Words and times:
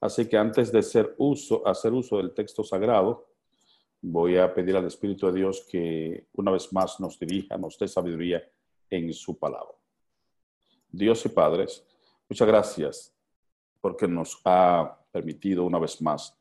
Así 0.00 0.28
que 0.28 0.36
antes 0.36 0.70
de 0.70 0.80
hacer 0.80 1.14
uso, 1.18 1.66
hacer 1.66 1.92
uso 1.92 2.18
del 2.18 2.34
texto 2.34 2.62
sagrado, 2.62 3.28
voy 4.02 4.36
a 4.36 4.52
pedir 4.52 4.76
al 4.76 4.86
Espíritu 4.86 5.26
de 5.26 5.38
Dios 5.38 5.66
que 5.70 6.26
una 6.34 6.50
vez 6.50 6.72
más 6.72 7.00
nos 7.00 7.18
dirija, 7.18 7.56
nos 7.56 7.78
dé 7.78 7.88
sabiduría 7.88 8.42
en 8.90 9.12
su 9.14 9.38
palabra. 9.38 9.74
Dios 10.90 11.24
y 11.24 11.30
padres, 11.30 11.84
muchas 12.28 12.46
gracias 12.46 13.14
porque 13.80 14.06
nos 14.06 14.40
ha 14.44 14.98
permitido 15.10 15.64
una 15.64 15.78
vez 15.78 16.00
más 16.02 16.38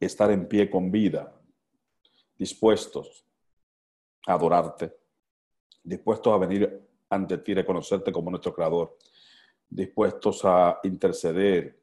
estar 0.00 0.30
en 0.30 0.48
pie 0.48 0.68
con 0.70 0.90
vida, 0.90 1.32
dispuestos 2.36 3.24
a 4.26 4.34
adorarte, 4.34 4.96
dispuestos 5.82 6.32
a 6.32 6.38
venir 6.38 6.88
ante 7.10 7.38
ti, 7.38 7.54
reconocerte 7.54 8.10
como 8.10 8.30
nuestro 8.30 8.54
creador, 8.54 8.96
dispuestos 9.68 10.40
a 10.44 10.80
interceder, 10.84 11.81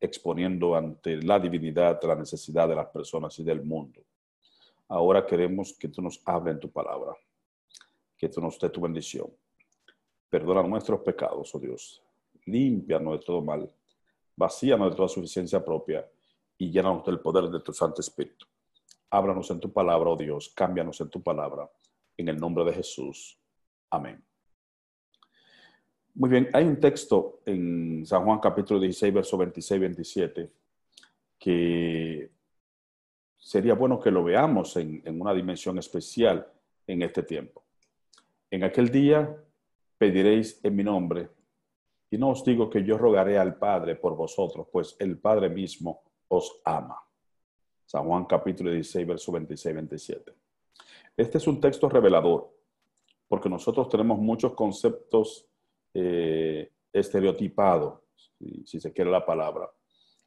exponiendo 0.00 0.74
ante 0.74 1.22
la 1.22 1.38
divinidad 1.38 2.00
la 2.02 2.14
necesidad 2.14 2.68
de 2.68 2.74
las 2.74 2.86
personas 2.86 3.38
y 3.38 3.44
del 3.44 3.62
mundo. 3.62 4.00
Ahora 4.88 5.24
queremos 5.24 5.74
que 5.74 5.88
tú 5.88 6.02
nos 6.02 6.20
hables 6.24 6.54
en 6.54 6.60
tu 6.60 6.70
palabra, 6.70 7.14
que 8.16 8.28
tú 8.28 8.40
nos 8.40 8.58
dé 8.58 8.70
tu 8.70 8.80
bendición. 8.80 9.30
Perdona 10.28 10.62
nuestros 10.62 11.00
pecados, 11.00 11.54
oh 11.54 11.58
Dios. 11.58 12.02
Límpianos 12.46 13.20
de 13.20 13.24
todo 13.24 13.42
mal. 13.42 13.70
Vacíanos 14.36 14.90
de 14.90 14.96
toda 14.96 15.08
suficiencia 15.08 15.64
propia 15.64 16.08
y 16.56 16.70
llénanos 16.70 17.04
del 17.04 17.20
poder 17.20 17.44
de 17.50 17.60
tu 17.60 17.72
Santo 17.72 18.00
Espíritu. 18.00 18.46
Háblanos 19.10 19.50
en 19.50 19.60
tu 19.60 19.72
palabra, 19.72 20.10
oh 20.10 20.16
Dios. 20.16 20.52
Cámbianos 20.54 21.00
en 21.00 21.10
tu 21.10 21.22
palabra. 21.22 21.70
En 22.16 22.28
el 22.28 22.38
nombre 22.38 22.64
de 22.64 22.72
Jesús. 22.72 23.38
Amén. 23.90 24.24
Muy 26.20 26.28
bien, 26.28 26.50
hay 26.52 26.64
un 26.64 26.78
texto 26.78 27.40
en 27.46 28.04
San 28.04 28.26
Juan 28.26 28.40
capítulo 28.40 28.78
16, 28.78 29.14
verso 29.14 29.38
26 29.38 29.80
27, 29.80 30.50
que 31.38 32.30
sería 33.38 33.72
bueno 33.72 33.98
que 33.98 34.10
lo 34.10 34.22
veamos 34.22 34.76
en, 34.76 35.02
una 35.18 35.32
dimensión 35.32 35.78
especial 35.78 36.46
en 36.86 37.00
este 37.00 37.22
tiempo. 37.22 37.62
En 38.50 38.64
aquel 38.64 38.90
día 38.90 39.34
pediréis 39.96 40.62
en 40.62 40.76
mi 40.76 40.84
nombre, 40.84 41.30
y 42.10 42.18
no 42.18 42.28
os 42.28 42.44
digo 42.44 42.68
que 42.68 42.84
yo 42.84 42.98
rogaré 42.98 43.38
al 43.38 43.56
Padre 43.56 43.96
por 43.96 44.14
vosotros, 44.14 44.66
pues 44.70 44.96
el 44.98 45.16
Padre 45.16 45.48
mismo 45.48 46.02
os 46.28 46.60
ama. 46.66 47.02
San 47.86 48.04
Juan 48.04 48.26
capítulo 48.26 48.70
16, 48.70 49.06
verso 49.06 49.32
26-27. 49.32 50.34
Este 51.16 51.38
es 51.38 51.46
un 51.46 51.62
texto 51.62 51.88
revelador, 51.88 52.52
porque 53.26 53.48
nosotros 53.48 53.88
tenemos 53.88 54.18
muchos 54.18 54.52
conceptos 54.52 55.46
eh, 55.94 56.70
estereotipados, 56.92 58.00
si 58.64 58.80
se 58.80 58.92
quiere 58.92 59.10
la 59.10 59.24
palabra, 59.24 59.70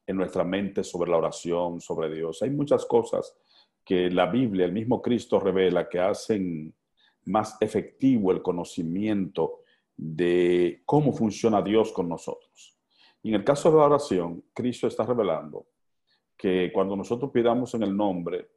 en 0.05 0.17
nuestra 0.17 0.43
mente 0.43 0.83
sobre 0.83 1.09
la 1.09 1.17
oración, 1.17 1.79
sobre 1.79 2.13
Dios. 2.13 2.41
Hay 2.41 2.49
muchas 2.49 2.85
cosas 2.85 3.35
que 3.83 4.09
la 4.09 4.27
Biblia, 4.27 4.65
el 4.65 4.73
mismo 4.73 5.01
Cristo 5.01 5.39
revela, 5.39 5.89
que 5.89 5.99
hacen 5.99 6.73
más 7.25 7.57
efectivo 7.61 8.31
el 8.31 8.41
conocimiento 8.41 9.61
de 9.95 10.81
cómo 10.85 11.13
funciona 11.13 11.61
Dios 11.61 11.91
con 11.91 12.09
nosotros. 12.09 12.77
Y 13.21 13.29
en 13.29 13.35
el 13.35 13.43
caso 13.43 13.71
de 13.71 13.77
la 13.77 13.85
oración, 13.85 14.43
Cristo 14.53 14.87
está 14.87 15.05
revelando 15.05 15.67
que 16.35 16.71
cuando 16.73 16.95
nosotros 16.95 17.31
pidamos 17.31 17.73
en 17.73 17.83
el 17.83 17.95
nombre 17.95 18.49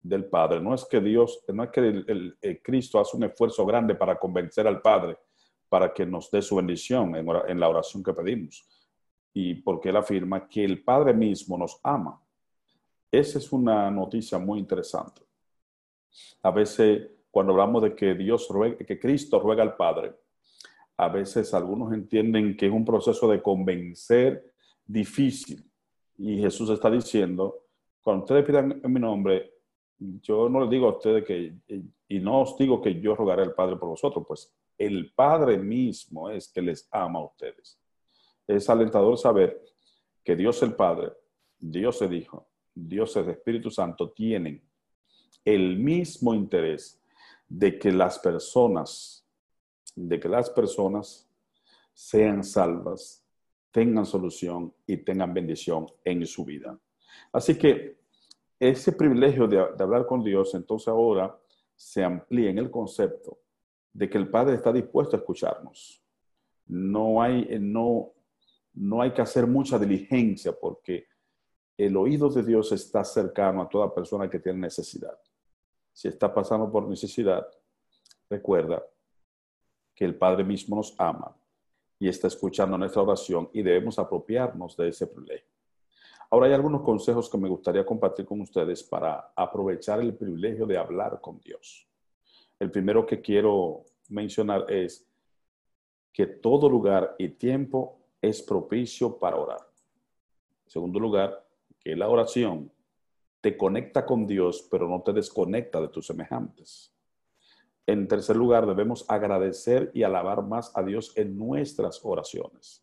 del 0.00 0.26
Padre, 0.26 0.60
no 0.60 0.74
es 0.74 0.84
que 0.84 1.00
Dios, 1.00 1.44
no 1.48 1.64
es 1.64 1.70
que 1.70 1.80
el, 1.80 2.60
Cristo 2.62 3.00
hace 3.00 3.16
un 3.16 3.24
esfuerzo 3.24 3.64
grande 3.64 3.94
para 3.94 4.18
convencer 4.18 4.66
al 4.68 4.80
Padre 4.80 5.16
para 5.74 5.92
que 5.92 6.06
nos 6.06 6.30
dé 6.30 6.40
su 6.40 6.54
bendición 6.54 7.16
en 7.16 7.58
la 7.58 7.68
oración 7.68 8.00
que 8.00 8.12
pedimos, 8.12 8.64
y 9.32 9.54
porque 9.54 9.88
él 9.88 9.96
afirma 9.96 10.48
que 10.48 10.64
el 10.64 10.84
Padre 10.84 11.12
mismo 11.12 11.58
nos 11.58 11.80
ama. 11.82 12.22
Esa 13.10 13.38
es 13.38 13.50
una 13.50 13.90
noticia 13.90 14.38
muy 14.38 14.60
interesante. 14.60 15.22
A 16.44 16.52
veces, 16.52 17.10
cuando 17.28 17.54
hablamos 17.54 17.82
de 17.82 17.96
que 17.96 18.14
Dios 18.14 18.46
ruega, 18.48 18.76
que 18.76 19.00
Cristo 19.00 19.40
ruega 19.40 19.64
al 19.64 19.74
Padre, 19.74 20.14
a 20.96 21.08
veces 21.08 21.52
algunos 21.52 21.92
entienden 21.92 22.56
que 22.56 22.66
es 22.66 22.72
un 22.72 22.84
proceso 22.84 23.28
de 23.28 23.42
convencer 23.42 24.54
difícil. 24.86 25.68
Y 26.18 26.38
Jesús 26.38 26.70
está 26.70 26.88
diciendo, 26.88 27.64
cuando 28.00 28.22
ustedes 28.22 28.44
pidan 28.44 28.80
en 28.80 28.92
mi 28.92 29.00
nombre, 29.00 29.54
yo 29.98 30.48
no 30.48 30.60
les 30.60 30.70
digo 30.70 30.86
a 30.86 30.96
ustedes 30.98 31.24
que, 31.24 31.52
y 32.06 32.20
no 32.20 32.42
os 32.42 32.56
digo 32.56 32.80
que 32.80 33.00
yo 33.00 33.16
rogaré 33.16 33.42
al 33.42 33.54
Padre 33.54 33.74
por 33.74 33.88
vosotros, 33.88 34.24
pues 34.24 34.54
el 34.78 35.12
Padre 35.14 35.58
mismo 35.58 36.30
es 36.30 36.48
que 36.48 36.62
les 36.62 36.88
ama 36.90 37.20
a 37.20 37.24
ustedes 37.24 37.78
es 38.46 38.68
alentador 38.68 39.16
saber 39.18 39.62
que 40.22 40.36
Dios 40.36 40.62
el 40.62 40.74
Padre, 40.74 41.12
Dios 41.58 42.00
el 42.02 42.14
Hijo, 42.14 42.48
Dios 42.74 43.16
el 43.16 43.30
Espíritu 43.30 43.70
Santo 43.70 44.10
tienen 44.10 44.62
el 45.44 45.76
mismo 45.78 46.34
interés 46.34 47.00
de 47.48 47.78
que 47.78 47.92
las 47.92 48.18
personas, 48.18 49.26
de 49.94 50.18
que 50.18 50.28
las 50.28 50.50
personas 50.50 51.28
sean 51.92 52.42
salvas, 52.42 53.24
tengan 53.70 54.06
solución 54.06 54.72
y 54.86 54.96
tengan 54.98 55.34
bendición 55.34 55.86
en 56.04 56.26
su 56.26 56.44
vida. 56.44 56.78
Así 57.32 57.56
que 57.56 57.98
ese 58.58 58.92
privilegio 58.92 59.46
de, 59.46 59.58
hablar 59.58 60.06
con 60.06 60.22
Dios, 60.22 60.54
entonces 60.54 60.88
ahora 60.88 61.38
se 61.76 62.02
amplía 62.02 62.50
en 62.50 62.58
el 62.58 62.70
concepto 62.70 63.38
de 63.94 64.10
que 64.10 64.18
el 64.18 64.28
Padre 64.28 64.56
está 64.56 64.72
dispuesto 64.72 65.16
a 65.16 65.20
escucharnos. 65.20 66.02
No 66.66 67.22
hay, 67.22 67.46
no, 67.60 68.12
no 68.74 69.00
hay 69.00 69.12
que 69.12 69.22
hacer 69.22 69.46
mucha 69.46 69.78
diligencia 69.78 70.52
porque 70.52 71.06
el 71.78 71.96
oído 71.96 72.28
de 72.28 72.42
Dios 72.42 72.72
está 72.72 73.04
cercano 73.04 73.62
a 73.62 73.68
toda 73.68 73.94
persona 73.94 74.28
que 74.28 74.40
tiene 74.40 74.58
necesidad. 74.58 75.16
Si 75.92 76.08
está 76.08 76.34
pasando 76.34 76.70
por 76.70 76.88
necesidad, 76.88 77.46
recuerda 78.28 78.84
que 79.94 80.04
el 80.04 80.16
Padre 80.16 80.42
mismo 80.42 80.76
nos 80.76 80.94
ama 80.98 81.36
y 81.98 82.08
está 82.08 82.26
escuchando 82.26 82.76
nuestra 82.76 83.02
oración 83.02 83.48
y 83.52 83.62
debemos 83.62 83.98
apropiarnos 83.98 84.76
de 84.76 84.88
ese 84.88 85.06
privilegio. 85.06 85.54
Ahora 86.30 86.48
hay 86.48 86.52
algunos 86.52 86.82
consejos 86.82 87.30
que 87.30 87.38
me 87.38 87.48
gustaría 87.48 87.86
compartir 87.86 88.26
con 88.26 88.40
ustedes 88.40 88.82
para 88.82 89.32
aprovechar 89.36 90.00
el 90.00 90.16
privilegio 90.16 90.66
de 90.66 90.76
hablar 90.76 91.20
con 91.20 91.38
Dios. 91.38 91.88
El 92.58 92.70
primero 92.70 93.04
que 93.04 93.20
quiero 93.20 93.84
mencionar 94.08 94.70
es 94.70 95.06
que 96.12 96.26
todo 96.26 96.68
lugar 96.68 97.16
y 97.18 97.28
tiempo 97.30 97.98
es 98.20 98.42
propicio 98.42 99.18
para 99.18 99.36
orar. 99.36 99.60
En 100.64 100.70
segundo 100.70 101.00
lugar, 101.00 101.46
que 101.80 101.96
la 101.96 102.08
oración 102.08 102.70
te 103.40 103.56
conecta 103.56 104.06
con 104.06 104.26
Dios, 104.26 104.66
pero 104.70 104.88
no 104.88 105.02
te 105.02 105.12
desconecta 105.12 105.80
de 105.80 105.88
tus 105.88 106.06
semejantes. 106.06 106.94
En 107.86 108.08
tercer 108.08 108.36
lugar, 108.36 108.66
debemos 108.66 109.04
agradecer 109.08 109.90
y 109.92 110.02
alabar 110.02 110.42
más 110.42 110.74
a 110.74 110.82
Dios 110.82 111.12
en 111.16 111.36
nuestras 111.36 112.00
oraciones. 112.02 112.82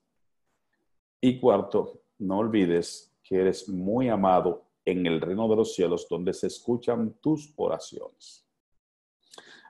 Y 1.20 1.40
cuarto, 1.40 2.04
no 2.20 2.38
olvides 2.38 3.12
que 3.24 3.40
eres 3.40 3.68
muy 3.68 4.10
amado 4.10 4.66
en 4.86 5.06
el 5.08 5.22
reino 5.22 5.48
de 5.48 5.56
los 5.56 5.74
cielos 5.74 6.08
donde 6.08 6.34
se 6.34 6.48
escuchan 6.48 7.16
tus 7.22 7.54
oraciones. 7.56 8.46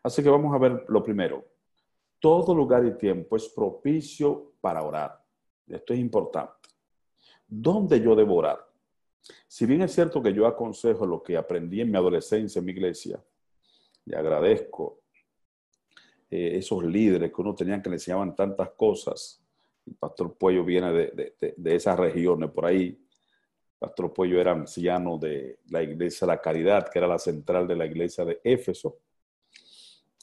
Así 0.04 0.24
que 0.24 0.30
vamos 0.30 0.54
a 0.54 0.58
ver 0.58 0.86
lo 0.88 1.04
primero. 1.04 1.46
Todo 2.20 2.54
lugar 2.54 2.86
y 2.86 2.98
tiempo 2.98 3.36
es 3.36 3.50
propicio 3.50 4.54
para 4.62 4.84
orar. 4.84 5.24
Esto 5.68 5.94
es 5.94 6.00
importante. 6.00 6.70
¿Dónde 7.48 8.00
yo 8.00 8.16
debo 8.16 8.36
orar? 8.36 8.66
Si 9.48 9.66
bien 9.66 9.82
es 9.82 9.94
cierto 9.94 10.22
que 10.22 10.34
yo 10.34 10.48
aconsejo 10.48 11.06
lo 11.06 11.22
que 11.22 11.38
aprendí 11.38 11.82
en 11.82 11.92
mi 11.92 11.98
adolescencia 11.98 12.60
en 12.60 12.66
mi 12.66 12.72
iglesia, 12.72 13.24
y 14.06 14.16
agradezco 14.16 15.02
eh, 16.30 16.58
esos 16.58 16.84
líderes 16.84 17.32
que 17.32 17.42
uno 17.42 17.54
tenía 17.54 17.82
que 17.82 17.90
le 17.90 17.96
enseñaban 17.96 18.36
tantas 18.36 18.72
cosas. 18.72 19.44
El 19.86 19.96
pastor 19.96 20.38
Puello 20.38 20.64
viene 20.64 20.92
de, 20.92 21.36
de, 21.56 21.76
esas 21.76 22.00
regiones 22.00 22.50
por 22.52 22.66
ahí. 22.66 22.88
El 22.88 23.80
pastor 23.80 24.14
Puello 24.14 24.40
era 24.40 24.52
anciano 24.52 25.18
de 25.18 25.60
la 25.70 25.84
iglesia 25.84 26.26
de 26.26 26.34
la 26.34 26.42
Caridad, 26.42 26.90
que 26.90 27.00
era 27.00 27.08
la 27.08 27.20
central 27.20 27.68
de 27.68 27.76
la 27.76 27.86
iglesia 27.86 28.24
de 28.26 28.40
Éfeso, 28.44 29.00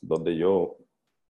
donde 0.02 0.36
yo 0.36 0.76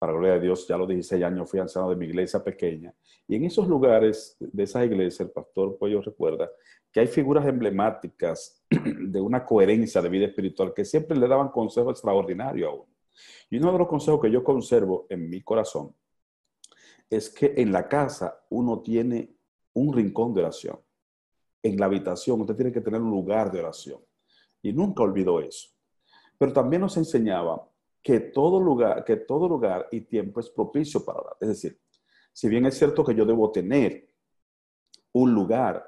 para 0.02 0.13
gloria 0.13 0.34
de 0.34 0.40
Dios, 0.40 0.68
ya 0.68 0.74
a 0.74 0.78
los 0.80 0.88
16 0.88 1.24
años 1.24 1.48
fui 1.48 1.60
anciano 1.60 1.88
de 1.88 1.96
mi 1.96 2.08
iglesia 2.08 2.44
pequeña. 2.44 2.92
Y 3.28 3.36
en 3.36 3.46
esos 3.46 3.68
lugares 3.68 4.36
de 4.40 4.63
esa 4.63 4.84
iglesia, 4.84 5.25
el 5.25 5.30
pastor 5.30 5.78
Puello 5.78 6.02
recuerda 6.02 6.50
que 6.92 7.02
hay 7.02 7.06
figuras 7.06 7.46
emblemáticas 7.46 8.63
de 8.69 9.22
una 9.22 9.46
coherencia 9.46 10.02
de 10.02 10.10
vida 10.10 10.25
espiritual 10.25 10.74
que 10.74 10.86
siempre 10.86 11.16
le 11.16 11.28
daban 11.28 11.50
consejos 11.50 11.92
extraordinarios 11.92 12.68
a 12.68 12.74
uno. 12.74 12.88
Y 13.52 13.58
uno 13.58 13.72
de 13.74 13.78
los 13.78 13.88
consejos 13.88 14.19
que 14.19 14.31
yo 14.31 14.44
conservo 14.44 15.06
en 15.07 15.30
mi 15.30 15.44
corazón 15.44 15.94
es 17.07 17.30
que 17.30 17.54
en 17.57 17.72
la 17.72 17.88
casa 17.88 18.44
uno 18.50 18.81
tiene 18.81 19.36
un 19.74 19.94
rincón 19.94 20.34
de 20.34 20.42
oración. 20.42 20.80
En 21.62 21.78
la 21.78 21.86
habitación 21.86 22.42
usted 22.42 22.56
tiene 22.56 22.72
que 22.72 22.81
tener 22.81 23.00
un 23.00 23.12
lugar 23.12 23.52
de 23.52 23.60
oración. 23.60 24.00
Y 24.64 24.74
nunca 24.74 25.04
olvidó 25.04 25.40
eso. 25.40 25.69
Pero 26.40 26.54
también 26.54 26.81
nos 26.81 26.98
enseñaba 26.98 27.70
que 28.01 28.19
todo 28.19 28.59
lugar, 28.59 29.03
que 29.03 29.18
todo 29.18 29.48
lugar 29.48 29.88
y 29.92 30.01
tiempo 30.01 30.39
es 30.39 30.50
propicio 30.50 31.03
para 31.06 31.19
orar. 31.19 31.38
Es 31.39 31.50
decir, 31.50 31.80
si 32.33 32.50
bien 32.50 32.65
es 32.65 32.77
cierto 32.77 33.03
que 33.03 33.13
yo 33.13 33.25
debo 33.25 33.51
tener 33.51 34.09
un 35.13 35.33
lugar 35.33 35.86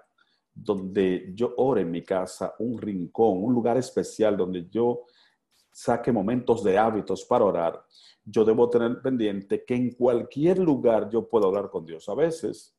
donde 0.53 1.31
yo 1.33 1.53
ore 1.57 1.81
en 1.81 1.91
mi 1.91 2.03
casa, 2.03 2.53
un 2.59 2.79
rincón, 2.79 3.43
un 3.43 3.53
lugar 3.53 3.77
especial 3.77 4.37
donde 4.37 4.69
yo 4.69 5.05
saque 5.71 6.11
momentos 6.11 6.63
de 6.63 6.77
hábitos 6.77 7.25
para 7.25 7.45
orar, 7.45 7.83
yo 8.23 8.45
debo 8.45 8.69
tener 8.69 9.01
pendiente 9.01 9.65
que 9.65 9.75
en 9.75 9.91
cualquier 9.95 10.59
lugar 10.59 11.09
yo 11.09 11.27
pueda 11.27 11.47
orar 11.47 11.69
con 11.69 11.85
Dios. 11.85 12.07
A 12.07 12.13
veces 12.13 12.75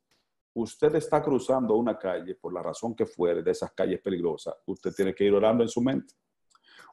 usted 0.54 0.94
está 0.94 1.20
cruzando 1.20 1.74
una 1.74 1.98
calle, 1.98 2.36
por 2.36 2.54
la 2.54 2.62
razón 2.62 2.94
que 2.94 3.06
fuere, 3.06 3.42
de 3.42 3.50
esas 3.50 3.72
calles 3.72 4.00
peligrosas, 4.00 4.54
usted 4.66 4.92
tiene 4.94 5.14
que 5.14 5.24
ir 5.24 5.34
orando 5.34 5.64
en 5.64 5.68
su 5.68 5.80
mente. 5.80 6.14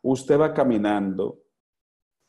Usted 0.02 0.40
va 0.40 0.52
caminando, 0.52 1.44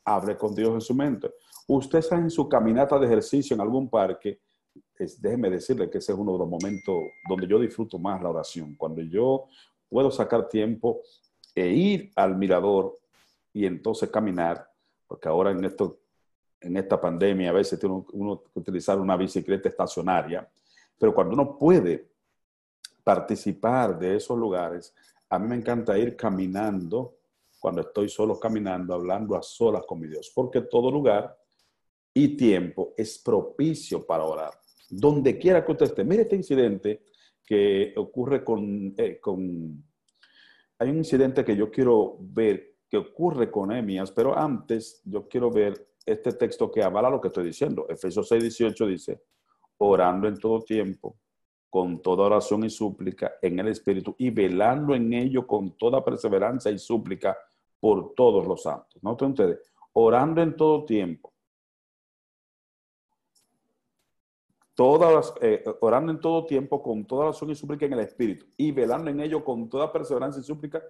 hable 0.04 0.36
con 0.36 0.54
Dios 0.54 0.74
en 0.74 0.80
su 0.80 0.94
mente. 0.94 1.30
Usted 1.66 1.98
está 1.98 2.16
en 2.16 2.30
su 2.30 2.48
caminata 2.48 2.98
de 2.98 3.06
ejercicio 3.06 3.54
en 3.54 3.60
algún 3.60 3.88
parque, 3.88 4.40
déjeme 5.18 5.50
decirle 5.50 5.90
que 5.90 5.98
ese 5.98 6.12
es 6.12 6.18
uno 6.18 6.32
de 6.32 6.38
los 6.38 6.48
momentos 6.48 6.96
donde 7.28 7.46
yo 7.46 7.58
disfruto 7.58 7.98
más 7.98 8.22
la 8.22 8.30
oración, 8.30 8.74
cuando 8.76 9.02
yo 9.02 9.46
puedo 9.88 10.10
sacar 10.10 10.48
tiempo 10.48 11.00
e 11.54 11.68
ir 11.68 12.12
al 12.16 12.36
mirador 12.36 12.98
y 13.52 13.66
entonces 13.66 14.10
caminar, 14.10 14.66
porque 15.06 15.28
ahora 15.28 15.50
en, 15.50 15.64
esto, 15.64 15.98
en 16.60 16.76
esta 16.76 17.00
pandemia 17.00 17.50
a 17.50 17.52
veces 17.52 17.78
tiene 17.78 18.02
uno 18.12 18.42
que 18.42 18.58
utilizar 18.58 18.98
una 18.98 19.16
bicicleta 19.16 19.68
estacionaria, 19.68 20.48
pero 20.98 21.14
cuando 21.14 21.34
uno 21.34 21.58
puede 21.58 22.08
participar 23.04 23.98
de 23.98 24.16
esos 24.16 24.38
lugares, 24.38 24.94
a 25.28 25.38
mí 25.38 25.48
me 25.48 25.56
encanta 25.56 25.98
ir 25.98 26.16
caminando, 26.16 27.16
cuando 27.62 27.82
estoy 27.82 28.08
solo 28.08 28.40
caminando, 28.40 28.92
hablando 28.92 29.36
a 29.36 29.40
solas 29.40 29.84
con 29.86 30.00
mi 30.00 30.08
Dios, 30.08 30.32
porque 30.34 30.62
todo 30.62 30.90
lugar 30.90 31.38
y 32.12 32.36
tiempo 32.36 32.92
es 32.96 33.20
propicio 33.20 34.04
para 34.04 34.24
orar. 34.24 34.50
Donde 34.90 35.38
quiera 35.38 35.64
que 35.64 35.70
usted 35.70 35.86
esté. 35.86 36.02
Mire 36.02 36.22
este 36.22 36.34
incidente 36.34 37.04
que 37.46 37.94
ocurre 37.96 38.42
con, 38.42 38.92
eh, 38.98 39.20
con... 39.20 39.80
Hay 40.76 40.90
un 40.90 40.96
incidente 40.96 41.44
que 41.44 41.54
yo 41.54 41.70
quiero 41.70 42.16
ver 42.18 42.78
que 42.90 42.96
ocurre 42.96 43.48
con 43.48 43.70
Emias, 43.70 44.10
pero 44.10 44.36
antes 44.36 45.00
yo 45.04 45.28
quiero 45.28 45.48
ver 45.48 45.86
este 46.04 46.32
texto 46.32 46.68
que 46.68 46.82
avala 46.82 47.10
lo 47.10 47.20
que 47.20 47.28
estoy 47.28 47.44
diciendo. 47.44 47.86
Efesios 47.88 48.26
6, 48.26 48.42
18 48.42 48.86
dice, 48.88 49.22
orando 49.78 50.26
en 50.26 50.36
todo 50.36 50.62
tiempo, 50.62 51.16
con 51.70 52.02
toda 52.02 52.24
oración 52.24 52.64
y 52.64 52.70
súplica 52.70 53.34
en 53.40 53.60
el 53.60 53.68
Espíritu 53.68 54.16
y 54.18 54.30
velando 54.30 54.96
en 54.96 55.12
ello 55.12 55.46
con 55.46 55.78
toda 55.78 56.04
perseverancia 56.04 56.72
y 56.72 56.78
súplica 56.80 57.38
por 57.82 58.14
todos 58.14 58.46
los 58.46 58.62
santos. 58.62 59.02
¿No 59.02 59.16
ustedes? 59.20 59.58
Orando 59.94 60.40
en 60.40 60.56
todo 60.56 60.84
tiempo. 60.84 61.32
Todas, 64.76 65.34
eh, 65.40 65.64
orando 65.80 66.12
en 66.12 66.20
todo 66.20 66.46
tiempo 66.46 66.80
con 66.80 67.04
toda 67.04 67.26
oración 67.26 67.50
y 67.50 67.56
súplica 67.56 67.86
en 67.86 67.94
el 67.94 67.98
Espíritu 67.98 68.46
y 68.56 68.70
velando 68.70 69.10
en 69.10 69.18
ello 69.18 69.44
con 69.44 69.68
toda 69.68 69.92
perseverancia 69.92 70.40
y 70.40 70.44
súplica 70.44 70.80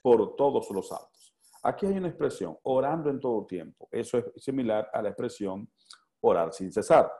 por 0.00 0.36
todos 0.36 0.70
los 0.70 0.88
santos. 0.88 1.34
Aquí 1.62 1.84
hay 1.84 1.98
una 1.98 2.08
expresión, 2.08 2.56
orando 2.62 3.10
en 3.10 3.20
todo 3.20 3.44
tiempo. 3.44 3.86
Eso 3.92 4.16
es 4.16 4.24
similar 4.42 4.88
a 4.90 5.02
la 5.02 5.10
expresión 5.10 5.68
orar 6.22 6.54
sin 6.54 6.72
cesar 6.72 7.12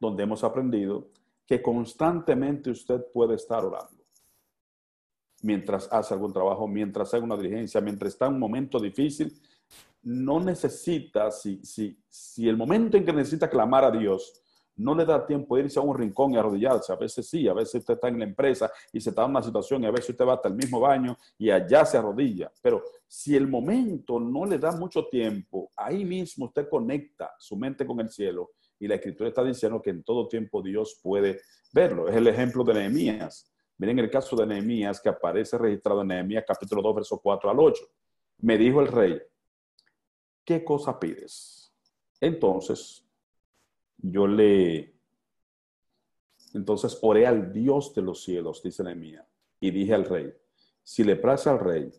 donde 0.00 0.22
hemos 0.22 0.42
aprendido 0.44 1.10
que 1.46 1.60
constantemente 1.60 2.70
usted 2.70 3.04
puede 3.12 3.34
estar 3.34 3.62
orando. 3.64 3.93
Mientras 5.44 5.88
hace 5.92 6.14
algún 6.14 6.32
trabajo, 6.32 6.66
mientras 6.66 7.08
hace 7.08 7.22
una 7.22 7.36
diligencia, 7.36 7.78
mientras 7.82 8.14
está 8.14 8.26
en 8.26 8.32
un 8.32 8.40
momento 8.40 8.80
difícil, 8.80 9.30
no 10.02 10.40
necesita, 10.40 11.30
si, 11.30 11.62
si, 11.62 11.98
si 12.08 12.48
el 12.48 12.56
momento 12.56 12.96
en 12.96 13.04
que 13.04 13.12
necesita 13.12 13.50
clamar 13.50 13.84
a 13.84 13.90
Dios, 13.90 14.40
no 14.76 14.94
le 14.94 15.04
da 15.04 15.26
tiempo 15.26 15.54
de 15.56 15.64
irse 15.64 15.78
a 15.78 15.82
un 15.82 15.96
rincón 15.96 16.32
y 16.32 16.38
arrodillarse. 16.38 16.94
A 16.94 16.96
veces 16.96 17.28
sí, 17.28 17.46
a 17.46 17.52
veces 17.52 17.76
usted 17.76 17.92
está 17.92 18.08
en 18.08 18.18
la 18.18 18.24
empresa 18.24 18.70
y 18.90 19.02
se 19.02 19.10
está 19.10 19.24
en 19.24 19.32
una 19.32 19.42
situación 19.42 19.82
y 19.82 19.86
a 19.86 19.90
veces 19.90 20.10
usted 20.10 20.24
va 20.24 20.34
hasta 20.34 20.48
el 20.48 20.54
mismo 20.54 20.80
baño 20.80 21.16
y 21.36 21.50
allá 21.50 21.84
se 21.84 21.98
arrodilla. 21.98 22.50
Pero 22.62 22.82
si 23.06 23.36
el 23.36 23.46
momento 23.46 24.18
no 24.18 24.46
le 24.46 24.58
da 24.58 24.72
mucho 24.72 25.06
tiempo, 25.08 25.70
ahí 25.76 26.06
mismo 26.06 26.46
usted 26.46 26.68
conecta 26.70 27.32
su 27.38 27.54
mente 27.56 27.86
con 27.86 28.00
el 28.00 28.08
cielo 28.08 28.52
y 28.80 28.88
la 28.88 28.96
escritura 28.96 29.28
está 29.28 29.44
diciendo 29.44 29.80
que 29.80 29.90
en 29.90 30.02
todo 30.02 30.26
tiempo 30.26 30.62
Dios 30.62 30.98
puede 31.02 31.40
verlo. 31.72 32.08
Es 32.08 32.16
el 32.16 32.26
ejemplo 32.26 32.64
de 32.64 32.74
Nehemías. 32.74 33.53
Miren 33.78 33.98
el 33.98 34.10
caso 34.10 34.36
de 34.36 34.46
Nehemías 34.46 35.00
que 35.00 35.08
aparece 35.08 35.58
registrado 35.58 36.02
en 36.02 36.08
Nehemías 36.08 36.44
capítulo 36.46 36.80
2, 36.82 36.94
verso 36.94 37.20
4 37.20 37.50
al 37.50 37.58
8. 37.58 37.84
Me 38.38 38.56
dijo 38.56 38.80
el 38.80 38.88
rey, 38.88 39.20
¿qué 40.44 40.64
cosa 40.64 40.98
pides? 40.98 41.72
Entonces, 42.20 43.06
yo 43.98 44.26
le... 44.26 44.94
Entonces 46.54 46.98
oré 47.02 47.26
al 47.26 47.52
Dios 47.52 47.94
de 47.94 48.02
los 48.02 48.22
cielos, 48.22 48.62
dice 48.62 48.84
Nehemías, 48.84 49.26
y 49.58 49.70
dije 49.72 49.94
al 49.94 50.04
rey, 50.04 50.32
si 50.82 51.02
le 51.02 51.16
place 51.16 51.50
al 51.50 51.58
rey 51.58 51.90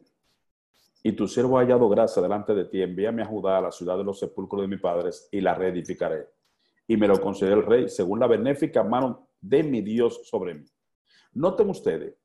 y 1.04 1.12
tu 1.12 1.28
siervo 1.28 1.58
ha 1.58 1.62
hallado 1.62 1.90
gracia 1.90 2.22
delante 2.22 2.56
de 2.56 2.66
ti, 2.66 2.82
envíame 2.82 3.22
a 3.22 3.26
Judá, 3.26 3.58
a 3.58 3.62
la 3.62 3.72
ciudad 3.72 3.98
de 3.98 4.06
los 4.06 4.20
sepulcros 4.20 4.62
de 4.62 4.68
mis 4.70 4.80
padres, 4.80 5.28
y 5.30 5.42
la 5.42 5.54
reedificaré 5.54 6.36
y 6.88 6.98
me 6.98 7.08
lo 7.08 7.20
concedió 7.20 7.56
el 7.56 7.66
rey 7.66 7.90
según 7.90 8.20
la 8.20 8.28
benéfica 8.28 8.84
mano 8.84 9.30
de 9.42 9.64
mi 9.64 9.82
Dios 9.82 10.22
sobre 10.28 10.56
mí. 10.56 10.66
Noten 11.36 11.70
ustedes, 11.70 12.16